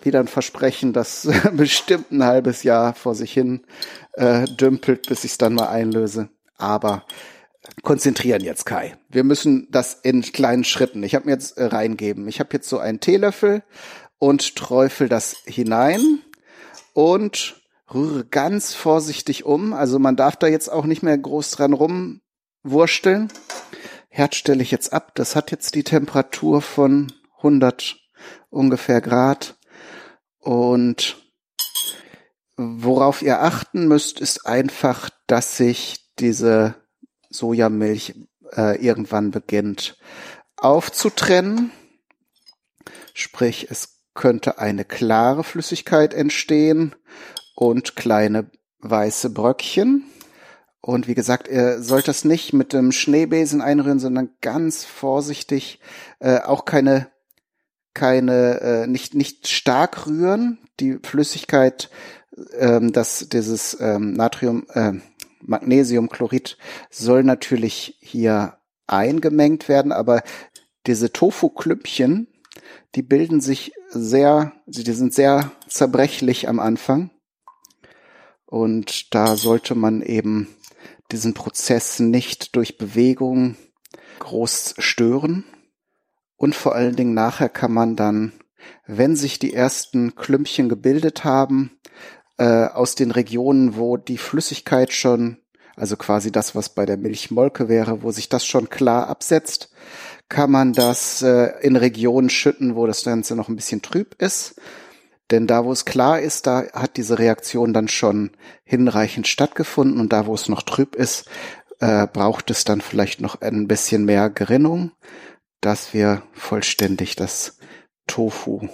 Wieder 0.00 0.20
ein 0.20 0.28
Versprechen, 0.28 0.92
das 0.92 1.28
bestimmt 1.52 2.12
ein 2.12 2.24
halbes 2.24 2.62
Jahr 2.62 2.94
vor 2.94 3.14
sich 3.14 3.32
hin 3.32 3.62
äh, 4.12 4.44
dümpelt, 4.44 5.08
bis 5.08 5.24
ich 5.24 5.32
es 5.32 5.38
dann 5.38 5.54
mal 5.54 5.68
einlöse. 5.68 6.28
Aber 6.56 7.04
konzentrieren 7.82 8.42
jetzt, 8.42 8.64
Kai. 8.64 8.96
Wir 9.08 9.24
müssen 9.24 9.66
das 9.72 9.94
in 10.02 10.22
kleinen 10.22 10.64
Schritten. 10.64 11.02
Ich 11.02 11.16
habe 11.16 11.26
mir 11.26 11.32
jetzt 11.32 11.58
äh, 11.58 11.64
reingeben. 11.64 12.28
Ich 12.28 12.38
habe 12.38 12.50
jetzt 12.52 12.68
so 12.68 12.78
einen 12.78 13.00
Teelöffel 13.00 13.64
und 14.18 14.54
träufel 14.54 15.08
das 15.08 15.36
hinein 15.46 16.20
und 16.92 17.61
rühre 17.94 18.24
ganz 18.24 18.74
vorsichtig 18.74 19.44
um. 19.44 19.72
Also 19.72 19.98
man 19.98 20.16
darf 20.16 20.36
da 20.36 20.46
jetzt 20.46 20.70
auch 20.70 20.84
nicht 20.84 21.02
mehr 21.02 21.16
groß 21.16 21.50
dran 21.52 21.72
rumwursteln. 21.72 23.28
Herd 24.08 24.34
stelle 24.34 24.62
ich 24.62 24.70
jetzt 24.70 24.92
ab. 24.92 25.12
Das 25.14 25.36
hat 25.36 25.50
jetzt 25.50 25.74
die 25.74 25.84
Temperatur 25.84 26.62
von 26.62 27.12
100 27.38 27.96
ungefähr 28.50 29.00
Grad. 29.00 29.56
Und 30.38 31.16
worauf 32.56 33.22
ihr 33.22 33.42
achten 33.42 33.88
müsst, 33.88 34.20
ist 34.20 34.46
einfach, 34.46 35.10
dass 35.26 35.56
sich 35.56 36.10
diese 36.18 36.74
Sojamilch 37.30 38.14
äh, 38.54 38.84
irgendwann 38.84 39.30
beginnt 39.30 39.96
aufzutrennen. 40.56 41.70
Sprich, 43.14 43.68
es 43.70 44.00
könnte 44.14 44.58
eine 44.58 44.84
klare 44.84 45.42
Flüssigkeit 45.42 46.12
entstehen 46.12 46.94
und 47.54 47.96
kleine 47.96 48.50
weiße 48.80 49.30
Bröckchen. 49.30 50.04
Und 50.80 51.06
wie 51.06 51.14
gesagt, 51.14 51.46
ihr 51.46 51.80
sollt 51.80 52.08
das 52.08 52.24
nicht 52.24 52.52
mit 52.52 52.72
dem 52.72 52.90
Schneebesen 52.90 53.60
einrühren, 53.60 54.00
sondern 54.00 54.30
ganz 54.40 54.84
vorsichtig, 54.84 55.78
äh, 56.18 56.40
auch 56.40 56.64
keine, 56.64 57.08
keine, 57.94 58.60
äh, 58.60 58.86
nicht, 58.88 59.14
nicht 59.14 59.46
stark 59.46 60.06
rühren. 60.08 60.58
Die 60.80 60.98
Flüssigkeit, 61.04 61.88
ähm, 62.58 62.92
das, 62.92 63.28
dieses 63.28 63.78
ähm, 63.80 64.14
Natrium, 64.14 64.66
äh, 64.70 64.94
Magnesiumchlorid 65.40 66.56
soll 66.90 67.24
natürlich 67.24 67.98
hier 68.00 68.58
eingemengt 68.86 69.68
werden, 69.68 69.92
aber 69.92 70.22
diese 70.86 71.12
Tofu-Klüppchen, 71.12 72.28
die 72.94 73.02
bilden 73.02 73.40
sich 73.40 73.72
sehr, 73.88 74.52
die 74.66 74.92
sind 74.92 75.14
sehr 75.14 75.52
zerbrechlich 75.68 76.48
am 76.48 76.58
Anfang. 76.58 77.10
Und 78.52 79.14
da 79.14 79.38
sollte 79.38 79.74
man 79.74 80.02
eben 80.02 80.46
diesen 81.10 81.32
Prozess 81.32 82.00
nicht 82.00 82.54
durch 82.54 82.76
Bewegung 82.76 83.56
groß 84.18 84.74
stören. 84.76 85.44
Und 86.36 86.54
vor 86.54 86.74
allen 86.74 86.94
Dingen 86.94 87.14
nachher 87.14 87.48
kann 87.48 87.72
man 87.72 87.96
dann, 87.96 88.34
wenn 88.86 89.16
sich 89.16 89.38
die 89.38 89.54
ersten 89.54 90.16
Klümpchen 90.16 90.68
gebildet 90.68 91.24
haben, 91.24 91.78
äh, 92.36 92.66
aus 92.66 92.94
den 92.94 93.10
Regionen, 93.10 93.76
wo 93.76 93.96
die 93.96 94.18
Flüssigkeit 94.18 94.92
schon, 94.92 95.38
also 95.74 95.96
quasi 95.96 96.30
das, 96.30 96.54
was 96.54 96.68
bei 96.68 96.84
der 96.84 96.98
Milchmolke 96.98 97.70
wäre, 97.70 98.02
wo 98.02 98.10
sich 98.10 98.28
das 98.28 98.44
schon 98.44 98.68
klar 98.68 99.08
absetzt, 99.08 99.70
kann 100.28 100.50
man 100.50 100.74
das 100.74 101.22
äh, 101.22 101.54
in 101.62 101.76
Regionen 101.76 102.28
schütten, 102.28 102.76
wo 102.76 102.86
das 102.86 103.02
Ganze 103.02 103.34
noch 103.34 103.48
ein 103.48 103.56
bisschen 103.56 103.80
trüb 103.80 104.14
ist. 104.20 104.56
Denn 105.32 105.46
da, 105.46 105.64
wo 105.64 105.72
es 105.72 105.86
klar 105.86 106.20
ist, 106.20 106.46
da 106.46 106.64
hat 106.74 106.98
diese 106.98 107.18
Reaktion 107.18 107.72
dann 107.72 107.88
schon 107.88 108.32
hinreichend 108.64 109.26
stattgefunden 109.26 109.98
und 109.98 110.12
da, 110.12 110.26
wo 110.26 110.34
es 110.34 110.48
noch 110.48 110.62
trüb 110.62 110.94
ist, 110.94 111.28
äh, 111.80 112.06
braucht 112.06 112.50
es 112.50 112.64
dann 112.64 112.82
vielleicht 112.82 113.20
noch 113.22 113.40
ein 113.40 113.66
bisschen 113.66 114.04
mehr 114.04 114.28
Gerinnung, 114.28 114.92
dass 115.62 115.94
wir 115.94 116.22
vollständig 116.32 117.16
das 117.16 117.56
Tofu 118.06 118.68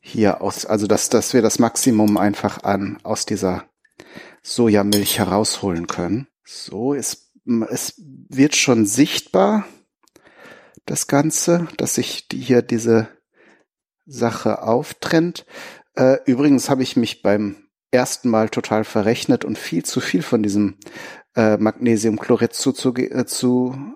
hier 0.00 0.40
aus, 0.40 0.64
also 0.64 0.86
dass, 0.86 1.10
dass 1.10 1.34
wir 1.34 1.42
das 1.42 1.58
Maximum 1.58 2.16
einfach 2.16 2.62
an 2.64 2.98
aus 3.02 3.26
dieser 3.26 3.64
Sojamilch 4.42 5.18
herausholen 5.18 5.86
können. 5.86 6.28
So, 6.44 6.94
es, 6.94 7.30
es 7.68 7.94
wird 7.98 8.56
schon 8.56 8.86
sichtbar, 8.86 9.66
das 10.86 11.06
Ganze, 11.06 11.68
dass 11.76 11.96
sich 11.96 12.28
die 12.28 12.40
hier 12.40 12.62
diese 12.62 13.08
Sache 14.08 14.62
auftrennt. 14.62 15.46
Äh, 15.94 16.16
übrigens 16.24 16.70
habe 16.70 16.82
ich 16.82 16.96
mich 16.96 17.22
beim 17.22 17.56
ersten 17.90 18.28
Mal 18.28 18.48
total 18.48 18.84
verrechnet 18.84 19.44
und 19.44 19.58
viel 19.58 19.84
zu 19.84 20.00
viel 20.00 20.22
von 20.22 20.42
diesem 20.42 20.76
äh, 21.36 21.56
Magnesiumchlorid 21.56 22.52
zugegeben. 22.54 23.20
Äh, 23.20 23.26
zu 23.26 23.94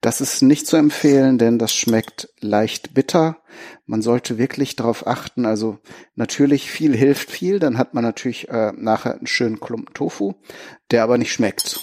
das 0.00 0.20
ist 0.20 0.42
nicht 0.42 0.66
zu 0.66 0.76
empfehlen, 0.76 1.38
denn 1.38 1.58
das 1.58 1.74
schmeckt 1.74 2.28
leicht 2.40 2.94
bitter. 2.94 3.38
Man 3.86 4.02
sollte 4.02 4.38
wirklich 4.38 4.76
darauf 4.76 5.06
achten. 5.06 5.46
Also 5.46 5.78
natürlich 6.14 6.70
viel 6.70 6.96
hilft 6.96 7.30
viel, 7.30 7.58
dann 7.58 7.78
hat 7.78 7.94
man 7.94 8.04
natürlich 8.04 8.48
äh, 8.48 8.72
nachher 8.76 9.16
einen 9.16 9.26
schönen 9.26 9.58
Klumpen 9.58 9.94
Tofu, 9.94 10.34
der 10.90 11.02
aber 11.02 11.18
nicht 11.18 11.32
schmeckt. 11.32 11.80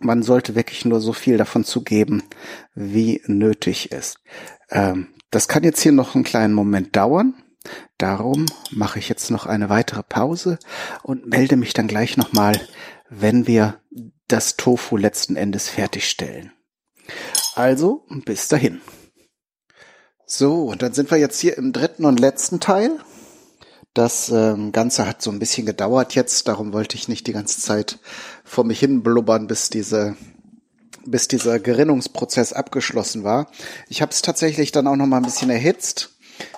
Man 0.00 0.24
sollte 0.24 0.56
wirklich 0.56 0.84
nur 0.84 1.00
so 1.00 1.12
viel 1.12 1.36
davon 1.36 1.62
zugeben, 1.62 2.24
wie 2.74 3.22
nötig 3.26 3.92
ist. 3.92 4.18
Ähm, 4.70 5.06
das 5.32 5.48
kann 5.48 5.64
jetzt 5.64 5.80
hier 5.80 5.92
noch 5.92 6.14
einen 6.14 6.24
kleinen 6.24 6.54
Moment 6.54 6.94
dauern. 6.94 7.34
Darum 7.96 8.46
mache 8.70 8.98
ich 8.98 9.08
jetzt 9.08 9.30
noch 9.30 9.46
eine 9.46 9.68
weitere 9.68 10.02
Pause 10.02 10.58
und 11.02 11.26
melde 11.26 11.56
mich 11.56 11.72
dann 11.72 11.88
gleich 11.88 12.16
nochmal, 12.16 12.60
wenn 13.08 13.46
wir 13.46 13.80
das 14.28 14.56
Tofu 14.56 14.96
letzten 14.96 15.36
Endes 15.36 15.68
fertigstellen. 15.68 16.52
Also, 17.54 18.04
bis 18.24 18.48
dahin. 18.48 18.80
So, 20.26 20.64
und 20.64 20.82
dann 20.82 20.92
sind 20.92 21.10
wir 21.10 21.18
jetzt 21.18 21.40
hier 21.40 21.56
im 21.56 21.72
dritten 21.72 22.04
und 22.04 22.20
letzten 22.20 22.60
Teil. 22.60 22.98
Das 23.94 24.30
ähm, 24.30 24.72
Ganze 24.72 25.06
hat 25.06 25.22
so 25.22 25.30
ein 25.30 25.38
bisschen 25.38 25.66
gedauert 25.66 26.14
jetzt, 26.14 26.48
darum 26.48 26.72
wollte 26.72 26.96
ich 26.96 27.08
nicht 27.08 27.26
die 27.26 27.32
ganze 27.32 27.60
Zeit 27.60 27.98
vor 28.44 28.64
mich 28.64 28.80
hin 28.80 29.02
blubbern, 29.02 29.46
bis 29.46 29.68
diese 29.68 30.16
bis 31.06 31.28
dieser 31.28 31.58
Gerinnungsprozess 31.58 32.52
abgeschlossen 32.52 33.24
war. 33.24 33.50
Ich 33.88 34.02
habe 34.02 34.12
es 34.12 34.22
tatsächlich 34.22 34.72
dann 34.72 34.86
auch 34.86 34.96
noch 34.96 35.06
mal 35.06 35.18
ein 35.18 35.24
bisschen 35.24 35.50
erhitzt, 35.50 36.10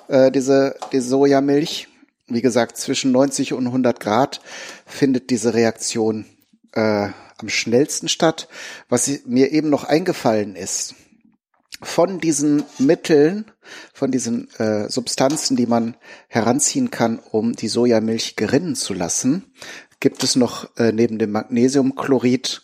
äh, 0.09 0.31
diese, 0.31 0.77
diese 0.93 1.09
Sojamilch. 1.09 1.89
Wie 2.27 2.43
gesagt, 2.43 2.79
zwischen 2.79 3.13
90 3.13 3.53
und 3.53 3.67
100 3.67 4.01
Grad 4.01 4.41
findet 4.87 5.29
diese 5.31 5.53
Reaktion 5.53 6.25
äh, 6.73 7.09
am 7.37 7.49
schnellsten 7.49 8.09
statt. 8.09 8.49
Was 8.89 9.11
mir 9.27 9.53
eben 9.53 9.69
noch 9.69 9.85
eingefallen 9.85 10.57
ist, 10.57 10.95
von 11.83 12.21
diesen 12.21 12.65
Mitteln, 12.79 13.51
von 13.93 14.11
diesen 14.11 14.49
äh, 14.59 14.89
Substanzen, 14.89 15.57
die 15.57 15.67
man 15.67 15.97
heranziehen 16.29 16.91
kann, 16.91 17.19
um 17.19 17.55
die 17.55 17.69
Sojamilch 17.69 18.37
gerinnen 18.37 18.75
zu 18.75 18.95
lassen, 18.95 19.53
gibt 20.01 20.23
es 20.23 20.37
noch 20.37 20.77
äh, 20.77 20.93
neben 20.93 21.19
dem 21.19 21.33
Magnesiumchlorid 21.33 22.63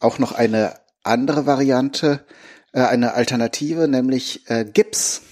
auch 0.00 0.18
noch 0.18 0.32
eine 0.32 0.74
andere 1.08 1.46
Variante, 1.46 2.24
äh, 2.72 2.82
eine 2.82 3.14
Alternative, 3.14 3.88
nämlich 3.88 4.48
äh, 4.48 4.64
Gips. 4.64 5.22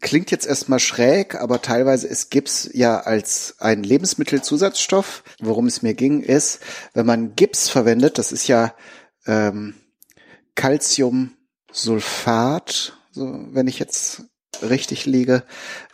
Klingt 0.00 0.30
jetzt 0.30 0.46
erstmal 0.46 0.78
schräg, 0.80 1.34
aber 1.36 1.62
teilweise 1.62 2.06
ist 2.06 2.30
Gips 2.30 2.68
ja 2.72 3.00
als 3.00 3.56
ein 3.60 3.82
Lebensmittelzusatzstoff. 3.82 5.24
Worum 5.40 5.66
es 5.66 5.80
mir 5.82 5.94
ging, 5.94 6.22
ist, 6.22 6.60
wenn 6.92 7.06
man 7.06 7.34
Gips 7.36 7.70
verwendet, 7.70 8.18
das 8.18 8.32
ist 8.32 8.46
ja 8.46 8.74
ähm, 9.26 9.74
Calciumsulfat, 10.56 12.98
so 13.12 13.46
wenn 13.52 13.66
ich 13.66 13.78
jetzt 13.78 14.24
richtig 14.62 15.06
liege, 15.06 15.42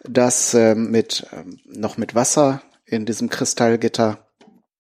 das 0.03 0.55
ähm, 0.55 0.91
mit 0.91 1.29
ähm, 1.33 1.61
noch 1.67 1.97
mit 1.97 2.17
Wasser 2.17 2.63
in 2.85 3.07
diesem 3.07 3.31
Kristallgitter 3.31 4.30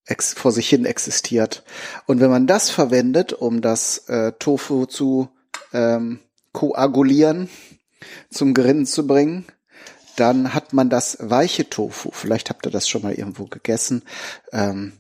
ex 0.06 0.32
vor 0.32 0.52
sich 0.52 0.68
hin 0.68 0.84
existiert. 0.84 1.62
Und 2.06 2.20
wenn 2.20 2.30
man 2.30 2.46
das 2.46 2.70
verwendet, 2.70 3.32
um 3.32 3.60
das 3.60 4.08
äh, 4.08 4.32
Tofu 4.38 4.86
zu 4.86 5.28
ähm, 5.72 6.20
koagulieren, 6.52 7.48
zum 8.30 8.54
Gerinnen 8.54 8.86
zu 8.86 9.06
bringen. 9.06 9.46
Dann 10.16 10.54
hat 10.54 10.72
man 10.72 10.90
das 10.90 11.16
weiche 11.20 11.68
Tofu. 11.70 12.10
Vielleicht 12.12 12.50
habt 12.50 12.66
ihr 12.66 12.72
das 12.72 12.88
schon 12.88 13.02
mal 13.02 13.14
irgendwo 13.14 13.46
gegessen. 13.46 14.02
Ähm, 14.52 14.92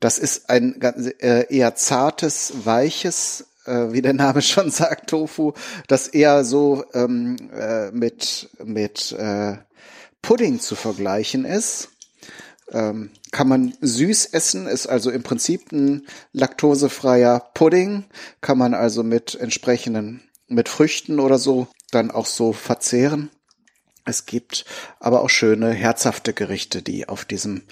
das 0.00 0.18
ist 0.18 0.50
ein 0.50 0.76
ganz, 0.78 1.06
äh, 1.06 1.46
eher 1.48 1.74
zartes, 1.74 2.52
weiches, 2.64 3.46
äh, 3.64 3.92
wie 3.92 4.02
der 4.02 4.12
Name 4.12 4.42
schon 4.42 4.70
sagt, 4.70 5.10
Tofu, 5.10 5.52
das 5.88 6.08
eher 6.08 6.44
so 6.44 6.84
ähm, 6.92 7.36
äh, 7.52 7.90
mit, 7.90 8.50
mit 8.62 9.12
äh, 9.12 9.56
Pudding 10.20 10.60
zu 10.60 10.76
vergleichen 10.76 11.44
ist. 11.44 11.88
Ähm, 12.72 13.10
kann 13.30 13.48
man 13.48 13.74
süß 13.80 14.26
essen, 14.26 14.66
ist 14.66 14.86
also 14.86 15.10
im 15.10 15.22
Prinzip 15.22 15.72
ein 15.72 16.06
laktosefreier 16.32 17.50
Pudding, 17.54 18.04
kann 18.40 18.58
man 18.58 18.74
also 18.74 19.02
mit 19.02 19.34
entsprechenden, 19.34 20.22
mit 20.48 20.68
Früchten 20.68 21.20
oder 21.20 21.38
so 21.38 21.68
dann 21.90 22.10
auch 22.10 22.26
so 22.26 22.52
verzehren. 22.52 23.30
Es 24.04 24.26
gibt 24.26 24.64
aber 24.98 25.20
auch 25.20 25.30
schöne, 25.30 25.72
herzhafte 25.72 26.32
Gerichte, 26.32 26.82
die 26.82 27.08
auf 27.08 27.24
diesem 27.24 27.62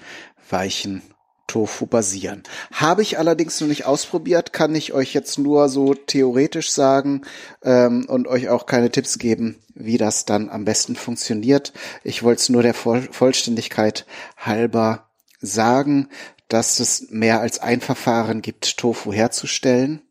weichen 0.49 1.03
Tofu 1.51 1.87
basieren. 1.87 2.45
Habe 2.71 3.03
ich 3.03 3.19
allerdings 3.19 3.61
noch 3.61 3.67
nicht 3.67 3.85
ausprobiert, 3.85 4.53
kann 4.53 4.73
ich 4.77 4.93
euch 4.93 5.13
jetzt 5.13 5.37
nur 5.37 5.69
so 5.69 5.95
theoretisch 5.95 6.71
sagen 6.71 7.23
ähm, 7.65 8.07
und 8.09 8.29
euch 8.29 8.49
auch 8.49 8.67
keine 8.67 8.93
Tipps 8.93 9.19
geben, 9.19 9.59
wie 9.75 9.99
das 9.99 10.25
dann 10.25 10.49
am 10.49 10.65
besten 10.65 10.95
funktioniert. 10.95 11.73
Ich 12.05 12.23
wollte 12.23 12.43
es 12.43 12.49
nur 12.51 12.63
der 12.63 12.73
Voll 12.73 13.03
Vollständigkeit 13.11 14.07
halber 14.37 15.11
sagen, 15.41 16.09
dass 16.47 16.79
es 16.79 17.11
mehr 17.11 17.41
als 17.41 17.59
ein 17.59 17.81
Verfahren 17.81 18.43
gibt, 18.43 18.79
Tofu 18.79 19.13
herzustellen. 19.13 20.03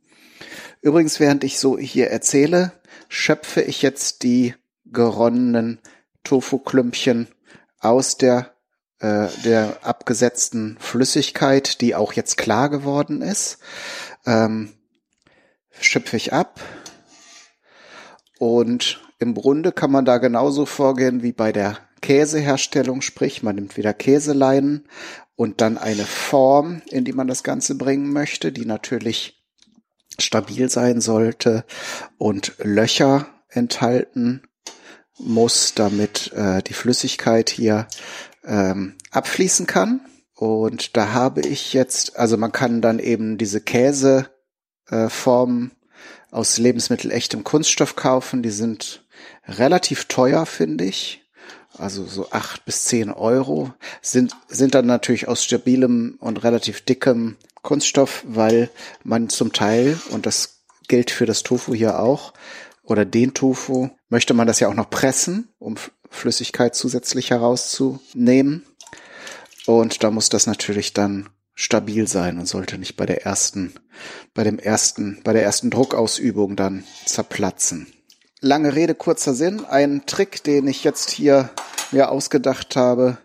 Übrigens, 0.82 1.22
während 1.22 1.46
ich 1.46 1.58
so 1.58 1.78
hier 1.78 2.10
erzähle, 2.10 2.74
schöpfe 3.08 3.62
ich 3.62 3.82
jetzt 3.82 4.24
die 4.24 4.56
geronnenen 4.86 5.80
Tofu-Klümpchen 6.26 7.30
aus 7.80 8.18
der 8.18 8.59
äh, 9.00 9.28
der 9.44 9.80
abgesetzten 9.82 10.78
Flüssigkeit, 10.80 11.82
die 11.82 11.96
auch 11.96 12.14
jetzt 12.14 12.38
klar 12.38 12.70
geworden 12.70 13.22
ist, 13.22 13.60
ähm, 14.26 14.74
schöpfe 15.80 16.18
ich 16.18 16.34
ab. 16.34 16.60
Und 18.40 19.02
im 19.20 19.34
Grunde 19.34 19.72
kann 19.72 19.92
man 19.92 20.06
da 20.06 20.18
genauso 20.18 20.66
vorgehen 20.66 21.24
wie 21.24 21.34
bei 21.34 21.52
der 21.52 21.78
Käseherstellung, 22.02 23.02
sprich 23.02 23.44
man 23.44 23.56
nimmt 23.56 23.78
wieder 23.78 23.94
Käseleinen 23.94 24.88
und 25.36 25.62
dann 25.62 25.78
eine 25.78 26.06
Form, 26.06 26.82
in 26.90 27.06
die 27.06 27.14
man 27.14 27.28
das 27.28 27.44
Ganze 27.44 27.76
bringen 27.76 28.12
möchte, 28.12 28.52
die 28.52 28.66
natürlich 28.66 29.44
stabil 30.18 30.70
sein 30.70 31.02
sollte 31.02 31.66
und 32.18 32.56
Löcher 32.60 33.28
enthalten 33.50 34.44
muss, 35.18 35.74
damit 35.76 36.32
äh, 36.34 36.62
die 36.64 36.74
Flüssigkeit 36.74 37.50
hier 37.50 37.88
ähm, 38.44 38.96
abfließen 39.12 39.68
kann. 39.68 40.02
Und 40.36 40.96
da 40.96 41.14
habe 41.14 41.42
ich 41.42 41.74
jetzt, 41.74 42.18
also 42.18 42.38
man 42.38 42.52
kann 42.52 42.82
dann 42.82 43.00
eben 43.00 43.38
diese 43.38 43.62
Käseformen 43.62 45.72
äh, 45.72 45.76
aus 46.32 46.58
lebensmittelechtem 46.58 47.44
Kunststoff 47.44 47.96
kaufen. 47.96 48.42
Die 48.42 48.52
sind 48.52 49.04
relativ 49.48 50.06
teuer, 50.06 50.46
finde 50.46 50.86
ich. 50.86 51.24
Also 51.78 52.06
so 52.06 52.32
acht 52.32 52.66
bis 52.66 52.86
zehn 52.86 53.12
Euro 53.12 53.74
sind, 54.02 54.36
sind 54.48 54.76
dann 54.76 54.86
natürlich 54.86 55.28
aus 55.28 55.44
stabilem 55.44 56.18
und 56.20 56.44
relativ 56.44 56.82
dickem 56.82 57.38
Kunststoff, 57.62 58.24
weil 58.26 58.70
man 59.04 59.30
zum 59.30 59.54
Teil, 59.54 60.00
und 60.12 60.26
das 60.26 60.62
gilt 60.88 61.12
für 61.12 61.26
das 61.26 61.44
Tofu 61.44 61.74
hier 61.74 62.00
auch, 62.00 62.34
oder 62.84 63.06
den 63.06 63.34
Tofu, 63.34 63.90
möchte 64.10 64.34
man 64.34 64.48
das 64.48 64.60
ja 64.60 64.68
auch 64.68 64.74
noch 64.74 64.90
pressen, 64.90 65.50
um 65.60 65.76
Flüssigkeit 66.10 66.76
zusätzlich 66.76 67.30
herauszunehmen. 67.30 68.66
Und 69.66 70.04
da 70.04 70.12
muss 70.12 70.30
das 70.30 70.48
natürlich 70.48 70.94
dann 70.94 71.30
stabil 71.54 72.08
sein 72.08 72.40
und 72.40 72.48
sollte 72.48 72.78
nicht 72.78 72.96
bei 72.96 73.06
der 73.06 73.26
ersten, 73.26 73.74
bei 74.34 74.44
dem 74.44 74.60
ersten, 74.60 75.22
bei 75.24 75.34
der 75.34 75.44
ersten 75.44 75.70
Druckausübung 75.70 76.56
dann 76.56 76.84
zerplatzen. 77.06 77.88
Lange 78.40 78.74
Rede, 78.76 78.96
kurzer 78.96 79.34
Sinn. 79.34 79.66
Ein 79.66 80.06
Trick, 80.06 80.44
den 80.44 80.68
ich 80.68 80.86
jetzt 80.86 81.12
hier 81.12 81.50
mir 81.92 82.10
ausgedacht 82.10 82.76
habe, 82.78 83.18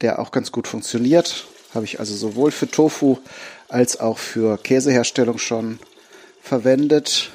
der 0.00 0.18
auch 0.18 0.30
ganz 0.30 0.52
gut 0.52 0.66
funktioniert, 0.66 1.46
habe 1.74 1.84
ich 1.84 2.00
also 2.00 2.16
sowohl 2.16 2.50
für 2.50 2.70
Tofu 2.70 3.18
als 3.68 4.00
auch 4.00 4.18
für 4.18 4.56
Käseherstellung 4.58 5.38
schon 5.38 5.78
verwendet. 6.40 7.30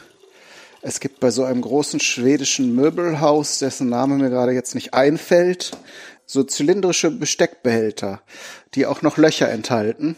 Es 0.84 1.00
gibt 1.00 1.20
bei 1.20 1.30
so 1.30 1.44
einem 1.44 1.62
großen 1.62 2.00
schwedischen 2.00 2.74
Möbelhaus, 2.74 3.60
dessen 3.60 3.88
Name 3.88 4.18
mir 4.18 4.32
gerade 4.32 4.52
jetzt 4.52 4.74
nicht 4.74 4.96
einfällt, 4.96 5.78
so 6.26 6.44
zylindrische 6.44 7.12
Besteckbehälter, 7.12 8.24
die 8.74 8.88
auch 8.88 9.04
noch 9.04 9.18
Löcher 9.18 9.50
enthalten. 9.50 10.16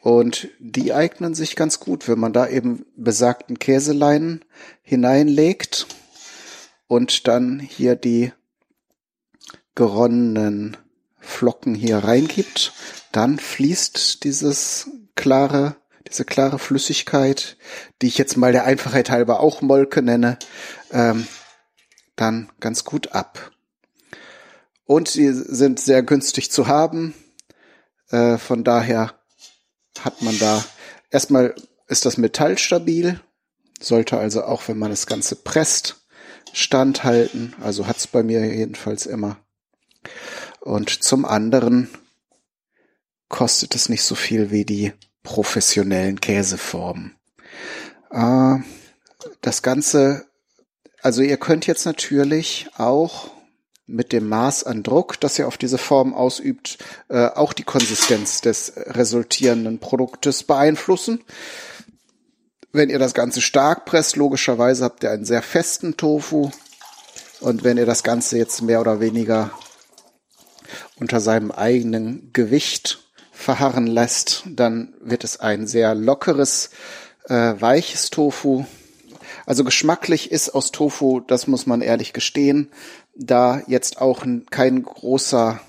Und 0.00 0.48
die 0.58 0.94
eignen 0.94 1.34
sich 1.34 1.56
ganz 1.56 1.78
gut, 1.80 2.08
wenn 2.08 2.18
man 2.18 2.32
da 2.32 2.48
eben 2.48 2.86
besagten 2.96 3.58
Käseleinen 3.58 4.44
hineinlegt 4.82 5.86
und 6.86 7.28
dann 7.28 7.58
hier 7.60 7.96
die 7.96 8.32
geronnenen 9.74 10.78
Flocken 11.20 11.74
hier 11.74 11.98
reingibt, 11.98 12.72
dann 13.12 13.38
fließt 13.38 14.24
dieses 14.24 14.88
klare 15.14 15.76
diese 16.08 16.24
klare 16.24 16.58
Flüssigkeit, 16.58 17.56
die 18.02 18.08
ich 18.08 18.18
jetzt 18.18 18.36
mal 18.36 18.52
der 18.52 18.64
Einfachheit 18.64 19.10
halber 19.10 19.40
auch 19.40 19.60
Molke 19.60 20.02
nenne, 20.02 20.38
ähm, 20.90 21.26
dann 22.16 22.50
ganz 22.60 22.84
gut 22.84 23.12
ab. 23.12 23.52
Und 24.84 25.08
sie 25.08 25.32
sind 25.32 25.80
sehr 25.80 26.02
günstig 26.02 26.50
zu 26.50 26.66
haben. 26.66 27.14
Äh, 28.10 28.38
von 28.38 28.64
daher 28.64 29.14
hat 30.00 30.22
man 30.22 30.38
da 30.38 30.64
erstmal 31.10 31.54
ist 31.88 32.04
das 32.04 32.18
Metall 32.18 32.58
stabil, 32.58 33.20
sollte 33.80 34.18
also 34.18 34.44
auch, 34.44 34.68
wenn 34.68 34.78
man 34.78 34.90
das 34.90 35.06
Ganze 35.06 35.36
presst, 35.36 36.06
standhalten. 36.52 37.54
Also 37.60 37.86
hat's 37.86 38.06
bei 38.06 38.22
mir 38.22 38.44
jedenfalls 38.44 39.06
immer. 39.06 39.38
Und 40.60 41.02
zum 41.02 41.24
anderen 41.24 41.88
kostet 43.28 43.74
es 43.74 43.88
nicht 43.88 44.02
so 44.02 44.14
viel 44.14 44.50
wie 44.50 44.64
die 44.64 44.92
professionellen 45.28 46.22
Käseformen. 46.22 47.14
Äh, 48.10 48.56
das 49.42 49.62
Ganze, 49.62 50.24
also 51.02 51.20
ihr 51.20 51.36
könnt 51.36 51.66
jetzt 51.66 51.84
natürlich 51.84 52.70
auch 52.78 53.30
mit 53.86 54.12
dem 54.12 54.26
Maß 54.26 54.64
an 54.64 54.82
Druck, 54.82 55.20
das 55.20 55.38
ihr 55.38 55.46
auf 55.46 55.58
diese 55.58 55.76
Form 55.76 56.14
ausübt, 56.14 56.78
äh, 57.10 57.26
auch 57.26 57.52
die 57.52 57.62
Konsistenz 57.62 58.40
des 58.40 58.72
resultierenden 58.76 59.80
Produktes 59.80 60.44
beeinflussen. 60.44 61.22
Wenn 62.72 62.88
ihr 62.88 62.98
das 62.98 63.12
Ganze 63.12 63.42
stark 63.42 63.84
presst, 63.84 64.16
logischerweise 64.16 64.84
habt 64.84 65.02
ihr 65.02 65.10
einen 65.10 65.26
sehr 65.26 65.42
festen 65.42 65.98
Tofu. 65.98 66.50
Und 67.40 67.64
wenn 67.64 67.76
ihr 67.76 67.86
das 67.86 68.02
Ganze 68.02 68.38
jetzt 68.38 68.62
mehr 68.62 68.80
oder 68.80 69.00
weniger 69.00 69.50
unter 70.96 71.20
seinem 71.20 71.50
eigenen 71.50 72.32
Gewicht 72.32 73.07
verharren 73.38 73.86
lässt, 73.86 74.42
dann 74.46 74.94
wird 75.00 75.22
es 75.22 75.38
ein 75.38 75.68
sehr 75.68 75.94
lockeres, 75.94 76.70
äh, 77.28 77.54
weiches 77.58 78.10
Tofu. 78.10 78.66
Also 79.46 79.62
geschmacklich 79.62 80.32
ist 80.32 80.50
aus 80.50 80.72
Tofu, 80.72 81.20
das 81.20 81.46
muss 81.46 81.64
man 81.64 81.80
ehrlich 81.80 82.12
gestehen, 82.12 82.68
da 83.14 83.62
jetzt 83.68 84.00
auch 84.00 84.26
kein 84.50 84.82
großer 84.82 85.60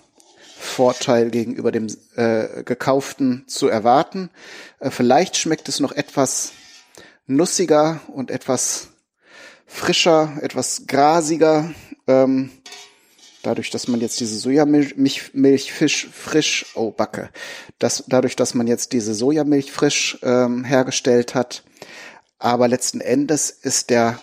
Vorteil 0.58 1.30
gegenüber 1.30 1.72
dem 1.72 1.88
äh, 2.16 2.64
gekauften 2.64 3.44
zu 3.48 3.68
erwarten. 3.68 4.32
Äh, 4.80 4.90
vielleicht 4.90 5.38
schmeckt 5.38 5.70
es 5.70 5.80
noch 5.80 5.92
etwas 5.92 6.54
nussiger 7.28 8.02
und 8.08 8.32
etwas 8.32 8.88
frischer, 9.68 10.40
etwas 10.42 10.88
grasiger. 10.88 11.72
Ähm, 12.08 12.50
dadurch, 13.44 13.70
dass 13.70 13.88
man 13.88 14.02
jetzt 14.02 14.20
diese 14.20 14.38
Sojamilch 14.38 14.96
Milch, 15.34 15.74
Fisch 15.74 16.08
frisch, 16.12 16.66
oh 16.76 16.92
Backe, 16.92 17.30
das, 17.78 18.04
dadurch, 18.08 18.36
dass 18.36 18.54
man 18.54 18.68
jetzt 18.68 18.94
diese 18.94 19.14
Sojamilch 19.14 19.72
frisch 19.72 20.20
ähm, 20.24 20.64
hergestellt 20.64 21.36
hat. 21.36 21.64
Aber 22.38 22.68
letzten 22.68 23.02
Endes 23.02 23.50
ist 23.50 23.90
der 23.90 24.20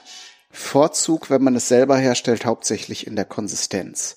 Vorzug, 0.51 1.29
wenn 1.29 1.43
man 1.43 1.55
es 1.55 1.69
selber 1.69 1.99
herstellt, 1.99 2.47
hauptsächlich 2.47 3.07
in 3.07 3.15
der 3.15 3.27
Konsistenz. 3.27 4.17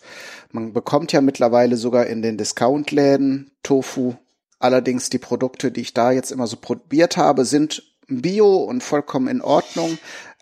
Man 0.51 0.73
bekommt 0.73 1.11
ja 1.11 1.21
mittlerweile 1.21 1.75
sogar 1.75 2.07
in 2.07 2.21
den 2.21 2.37
Discount-Läden 2.37 3.51
Tofu. 3.61 4.15
Allerdings 4.57 5.09
die 5.09 5.19
Produkte, 5.19 5.71
die 5.71 5.81
ich 5.81 5.93
da 5.93 6.11
jetzt 6.11 6.31
immer 6.31 6.47
so 6.47 6.57
probiert 6.57 7.17
habe, 7.17 7.45
sind 7.45 7.83
bio 8.07 8.55
und 8.55 8.83
vollkommen 8.83 9.27
in 9.27 9.41
Ordnung. 9.41 9.97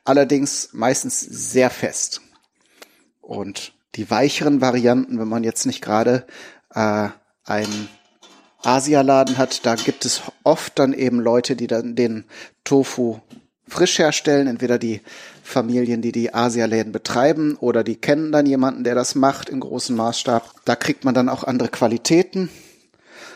Allerdings 0.05 0.69
meistens 0.71 1.19
sehr 1.19 1.69
fest. 1.69 2.21
Und 3.21 3.73
die 3.95 4.09
weicheren 4.09 4.61
Varianten, 4.61 5.19
wenn 5.19 5.27
man 5.27 5.43
jetzt 5.43 5.65
nicht 5.65 5.81
gerade 5.81 6.25
äh, 6.73 7.09
einen 7.45 7.89
Asialaden 8.63 9.37
hat, 9.37 9.65
da 9.65 9.75
gibt 9.75 10.05
es 10.05 10.21
oft 10.43 10.77
dann 10.77 10.93
eben 10.93 11.19
Leute, 11.19 11.55
die 11.55 11.67
dann 11.67 11.95
den 11.95 12.25
Tofu 12.63 13.19
frisch 13.67 13.99
herstellen, 13.99 14.47
entweder 14.47 14.77
die 14.77 15.01
Familien, 15.43 16.01
die 16.01 16.11
die 16.11 16.33
Asialäden 16.33 16.91
betreiben 16.91 17.55
oder 17.59 17.83
die 17.83 17.95
kennen 17.95 18.31
dann 18.31 18.45
jemanden, 18.45 18.83
der 18.83 18.95
das 18.95 19.15
macht 19.15 19.49
im 19.49 19.59
großen 19.59 19.95
Maßstab. 19.95 20.53
Da 20.65 20.75
kriegt 20.75 21.05
man 21.05 21.13
dann 21.13 21.29
auch 21.29 21.43
andere 21.43 21.69
Qualitäten. 21.69 22.49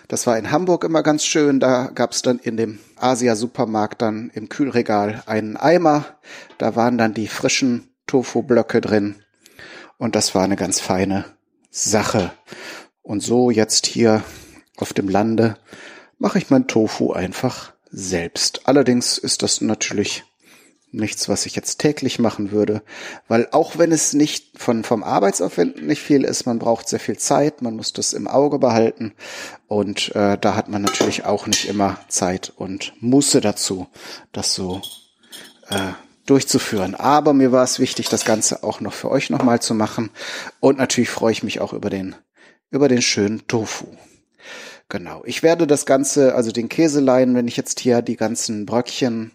Das 0.07 0.27
war 0.27 0.37
in 0.37 0.51
Hamburg 0.51 0.83
immer 0.83 1.03
ganz 1.03 1.23
schön. 1.23 1.59
Da 1.59 1.89
gab 1.93 2.11
es 2.11 2.21
dann 2.21 2.39
in 2.39 2.57
dem 2.57 2.79
Asia-Supermarkt 2.97 4.01
dann 4.01 4.29
im 4.33 4.49
Kühlregal 4.49 5.23
einen 5.25 5.55
Eimer. 5.55 6.05
Da 6.57 6.75
waren 6.75 6.97
dann 6.97 7.13
die 7.13 7.27
frischen 7.27 7.87
Tofu-Blöcke 8.07 8.81
drin. 8.81 9.20
Und 10.01 10.15
das 10.15 10.33
war 10.33 10.43
eine 10.43 10.55
ganz 10.55 10.79
feine 10.79 11.25
Sache. 11.69 12.31
Und 13.03 13.21
so 13.21 13.51
jetzt 13.51 13.85
hier 13.85 14.23
auf 14.77 14.93
dem 14.93 15.07
Lande 15.07 15.57
mache 16.17 16.39
ich 16.39 16.49
mein 16.49 16.65
Tofu 16.65 17.11
einfach 17.11 17.73
selbst. 17.91 18.61
Allerdings 18.67 19.19
ist 19.19 19.43
das 19.43 19.61
natürlich 19.61 20.23
nichts, 20.91 21.29
was 21.29 21.45
ich 21.45 21.55
jetzt 21.55 21.77
täglich 21.77 22.17
machen 22.17 22.49
würde, 22.49 22.81
weil 23.27 23.47
auch 23.51 23.77
wenn 23.77 23.91
es 23.91 24.13
nicht 24.13 24.59
von 24.59 24.83
vom 24.83 25.03
Arbeitsaufwand 25.03 25.85
nicht 25.85 26.01
viel 26.01 26.23
ist, 26.23 26.47
man 26.47 26.57
braucht 26.57 26.89
sehr 26.89 26.99
viel 26.99 27.19
Zeit, 27.19 27.61
man 27.61 27.75
muss 27.75 27.93
das 27.93 28.13
im 28.13 28.27
Auge 28.27 28.57
behalten 28.57 29.13
und 29.67 30.15
äh, 30.15 30.35
da 30.35 30.55
hat 30.55 30.67
man 30.67 30.81
natürlich 30.81 31.25
auch 31.25 31.45
nicht 31.45 31.69
immer 31.69 31.99
Zeit 32.07 32.51
und 32.55 32.93
Muße 33.01 33.39
dazu, 33.39 33.85
das 34.31 34.55
so 34.55 34.81
äh, 35.69 35.91
durchzuführen. 36.25 36.95
Aber 36.95 37.33
mir 37.33 37.51
war 37.51 37.63
es 37.63 37.79
wichtig, 37.79 38.09
das 38.09 38.25
Ganze 38.25 38.63
auch 38.63 38.79
noch 38.79 38.93
für 38.93 39.09
euch 39.09 39.29
nochmal 39.29 39.61
zu 39.61 39.73
machen 39.73 40.09
und 40.59 40.77
natürlich 40.77 41.09
freue 41.09 41.31
ich 41.31 41.43
mich 41.43 41.59
auch 41.59 41.73
über 41.73 41.89
den 41.89 42.15
über 42.69 42.87
den 42.87 43.01
schönen 43.01 43.45
Tofu. 43.47 43.85
Genau. 44.89 45.23
Ich 45.25 45.43
werde 45.43 45.67
das 45.67 45.85
Ganze, 45.85 46.35
also 46.35 46.51
den 46.51 46.67
Käselein, 46.67 47.35
wenn 47.35 47.47
ich 47.47 47.57
jetzt 47.57 47.79
hier 47.79 48.01
die 48.01 48.17
ganzen 48.17 48.65
Bröckchen 48.65 49.31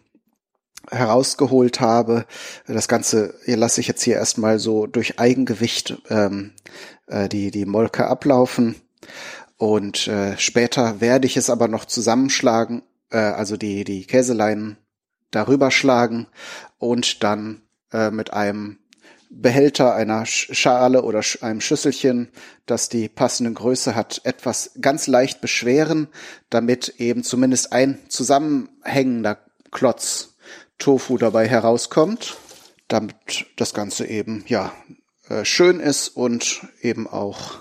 herausgeholt 0.91 1.81
habe. 1.81 2.27
Das 2.67 2.89
Ganze 2.89 3.35
hier 3.45 3.57
lasse 3.57 3.81
ich 3.81 3.89
jetzt 3.89 4.03
hier 4.03 4.17
erstmal 4.17 4.59
so 4.59 4.87
durch 4.87 5.19
Eigengewicht 5.19 5.97
ähm, 6.11 6.53
äh, 7.07 7.29
die, 7.29 7.51
die 7.51 7.67
Molke 7.67 8.07
ablaufen. 8.07 8.77
Und 9.57 10.07
äh, 10.09 10.37
später 10.37 11.01
werde 11.01 11.27
ich 11.27 11.37
es 11.37 11.49
aber 11.49 11.69
noch 11.69 11.87
zusammenschlagen, 11.87 12.83
äh, 13.11 13.17
also 13.17 13.57
die, 13.57 13.85
die 13.85 14.07
Käseleinen 14.07 14.77
darüber 15.31 15.71
schlagen 15.71 16.27
und 16.79 17.23
dann 17.23 17.63
äh, 17.93 18.11
mit 18.11 18.33
einem 18.33 18.79
Behälter, 19.29 19.95
einer 19.95 20.25
Schale 20.25 21.03
oder 21.03 21.21
einem 21.41 21.61
Schüsselchen, 21.61 22.31
das 22.65 22.89
die 22.89 23.09
passende 23.09 23.53
Größe 23.53 23.95
hat, 23.95 24.21
etwas 24.25 24.73
ganz 24.81 25.07
leicht 25.07 25.41
beschweren, 25.41 26.09
damit 26.49 26.95
eben 26.99 27.23
zumindest 27.25 27.73
ein 27.73 27.99
zusammenhängender 28.09 29.39
Klotz 29.73 30.37
Tofu 30.79 31.19
dabei 31.19 31.49
herauskommt, 31.49 32.37
damit 32.89 33.47
das 33.57 33.75
Ganze 33.75 34.07
eben 34.07 34.45
ja 34.47 34.73
äh, 35.29 35.45
schön 35.45 35.81
ist 35.81 36.09
und 36.09 36.61
eben 36.83 37.09
auch 37.09 37.59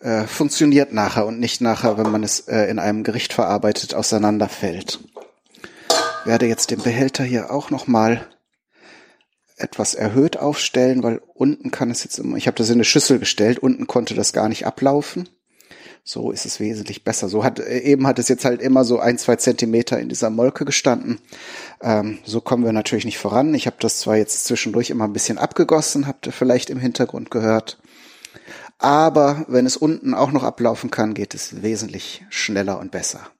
äh, 0.00 0.26
funktioniert 0.26 0.92
nachher 0.92 1.26
und 1.26 1.38
nicht 1.38 1.60
nachher, 1.60 1.98
wenn 1.98 2.10
man 2.10 2.22
es 2.22 2.40
äh, 2.48 2.64
in 2.64 2.78
einem 2.78 3.02
Gericht 3.02 3.32
verarbeitet, 3.32 3.94
auseinanderfällt. 3.94 5.00
Werde 6.24 6.46
jetzt 6.46 6.70
den 6.70 6.80
Behälter 6.80 7.24
hier 7.24 7.50
auch 7.50 7.70
noch 7.70 7.86
mal 7.86 8.26
etwas 9.56 9.94
erhöht 9.94 10.36
aufstellen, 10.36 11.02
weil 11.02 11.20
unten 11.34 11.70
kann 11.70 11.90
es 11.90 12.04
jetzt 12.04 12.18
immer, 12.18 12.36
ich 12.36 12.46
habe 12.46 12.56
das 12.56 12.68
in 12.68 12.74
eine 12.74 12.84
Schüssel 12.84 13.18
gestellt, 13.18 13.58
unten 13.58 13.86
konnte 13.86 14.14
das 14.14 14.32
gar 14.32 14.48
nicht 14.48 14.66
ablaufen. 14.66 15.28
So 16.04 16.32
ist 16.32 16.46
es 16.46 16.58
wesentlich 16.58 17.04
besser. 17.04 17.28
So 17.28 17.44
hat 17.44 17.60
äh, 17.60 17.78
eben 17.78 18.08
hat 18.08 18.18
es 18.18 18.28
jetzt 18.28 18.44
halt 18.44 18.60
immer 18.60 18.84
so 18.84 18.98
ein, 18.98 19.18
zwei 19.18 19.36
Zentimeter 19.36 20.00
in 20.00 20.08
dieser 20.08 20.30
Molke 20.30 20.64
gestanden. 20.64 21.20
Ähm, 21.80 22.18
so 22.24 22.40
kommen 22.40 22.64
wir 22.64 22.72
natürlich 22.72 23.04
nicht 23.04 23.18
voran. 23.18 23.54
Ich 23.54 23.66
habe 23.66 23.76
das 23.78 24.00
zwar 24.00 24.16
jetzt 24.16 24.44
zwischendurch 24.44 24.90
immer 24.90 25.04
ein 25.04 25.12
bisschen 25.12 25.38
abgegossen, 25.38 26.08
habt 26.08 26.26
ihr 26.26 26.32
vielleicht 26.32 26.70
im 26.70 26.80
Hintergrund 26.80 27.30
gehört. 27.30 27.78
Aber 28.78 29.44
wenn 29.46 29.64
es 29.64 29.76
unten 29.76 30.12
auch 30.12 30.32
noch 30.32 30.42
ablaufen 30.42 30.90
kann, 30.90 31.14
geht 31.14 31.34
es 31.34 31.62
wesentlich 31.62 32.24
schneller 32.30 32.80
und 32.80 32.90
besser. 32.90 33.30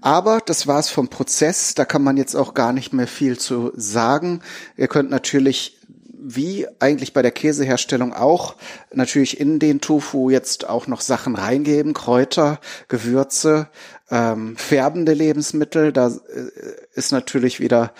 Aber 0.00 0.40
das 0.44 0.66
war's 0.66 0.90
vom 0.90 1.08
Prozess. 1.08 1.74
Da 1.74 1.84
kann 1.84 2.02
man 2.02 2.16
jetzt 2.16 2.34
auch 2.34 2.54
gar 2.54 2.72
nicht 2.72 2.92
mehr 2.92 3.06
viel 3.06 3.38
zu 3.38 3.72
sagen. 3.74 4.40
Ihr 4.76 4.88
könnt 4.88 5.10
natürlich 5.10 5.76
wie 6.22 6.66
eigentlich 6.80 7.12
bei 7.12 7.22
der 7.22 7.30
Käseherstellung 7.30 8.12
auch 8.12 8.56
natürlich 8.92 9.40
in 9.40 9.58
den 9.58 9.80
Tofu 9.80 10.30
jetzt 10.30 10.68
auch 10.68 10.86
noch 10.86 11.00
Sachen 11.00 11.34
reingeben, 11.34 11.94
Kräuter, 11.94 12.60
Gewürze, 12.88 13.68
ähm, 14.10 14.56
färbende 14.56 15.14
Lebensmittel. 15.14 15.92
Da 15.92 16.08
äh, 16.08 16.50
ist 16.92 17.12
natürlich 17.12 17.58
wieder 17.60 17.92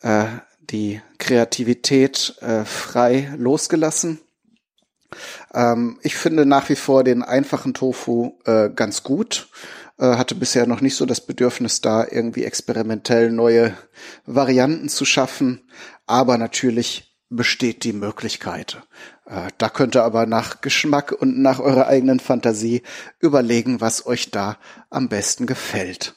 äh, 0.00 0.24
die 0.70 1.00
Kreativität 1.18 2.36
äh, 2.40 2.64
frei 2.64 3.32
losgelassen. 3.36 4.20
Ähm, 5.54 5.98
ich 6.02 6.16
finde 6.16 6.46
nach 6.46 6.68
wie 6.68 6.76
vor 6.76 7.04
den 7.04 7.22
einfachen 7.22 7.74
Tofu 7.74 8.38
äh, 8.44 8.70
ganz 8.70 9.02
gut 9.02 9.48
hatte 10.04 10.34
bisher 10.34 10.66
noch 10.66 10.80
nicht 10.80 10.96
so 10.96 11.06
das 11.06 11.24
Bedürfnis, 11.24 11.80
da 11.80 12.06
irgendwie 12.08 12.44
experimentell 12.44 13.32
neue 13.32 13.74
Varianten 14.26 14.88
zu 14.88 15.04
schaffen. 15.04 15.62
Aber 16.06 16.38
natürlich 16.38 17.16
besteht 17.28 17.84
die 17.84 17.92
Möglichkeit. 17.92 18.82
Äh, 19.26 19.48
da 19.58 19.68
könnt 19.68 19.96
ihr 19.96 20.04
aber 20.04 20.26
nach 20.26 20.60
Geschmack 20.60 21.12
und 21.12 21.38
nach 21.38 21.58
eurer 21.58 21.86
eigenen 21.86 22.20
Fantasie 22.20 22.82
überlegen, 23.18 23.80
was 23.80 24.06
euch 24.06 24.30
da 24.30 24.58
am 24.90 25.08
besten 25.08 25.46
gefällt. 25.46 26.14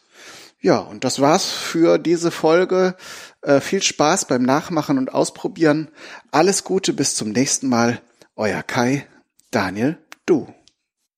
Ja, 0.62 0.80
und 0.80 1.04
das 1.06 1.22
war's 1.22 1.46
für 1.46 1.98
diese 1.98 2.32
Folge. 2.32 2.96
Äh, 3.42 3.62
viel 3.62 3.82
Spaß 3.82 4.26
beim 4.26 4.44
Nachmachen 4.44 4.98
und 4.98 5.14
Ausprobieren. 5.14 5.90
Alles 6.32 6.64
Gute 6.64 6.94
bis 6.94 7.16
zum 7.16 7.30
nächsten 7.30 7.70
Mal. 7.70 8.02
Euer 8.36 8.62
Kai, 8.64 9.08
Daniel, 9.52 9.98
du. 10.26 10.54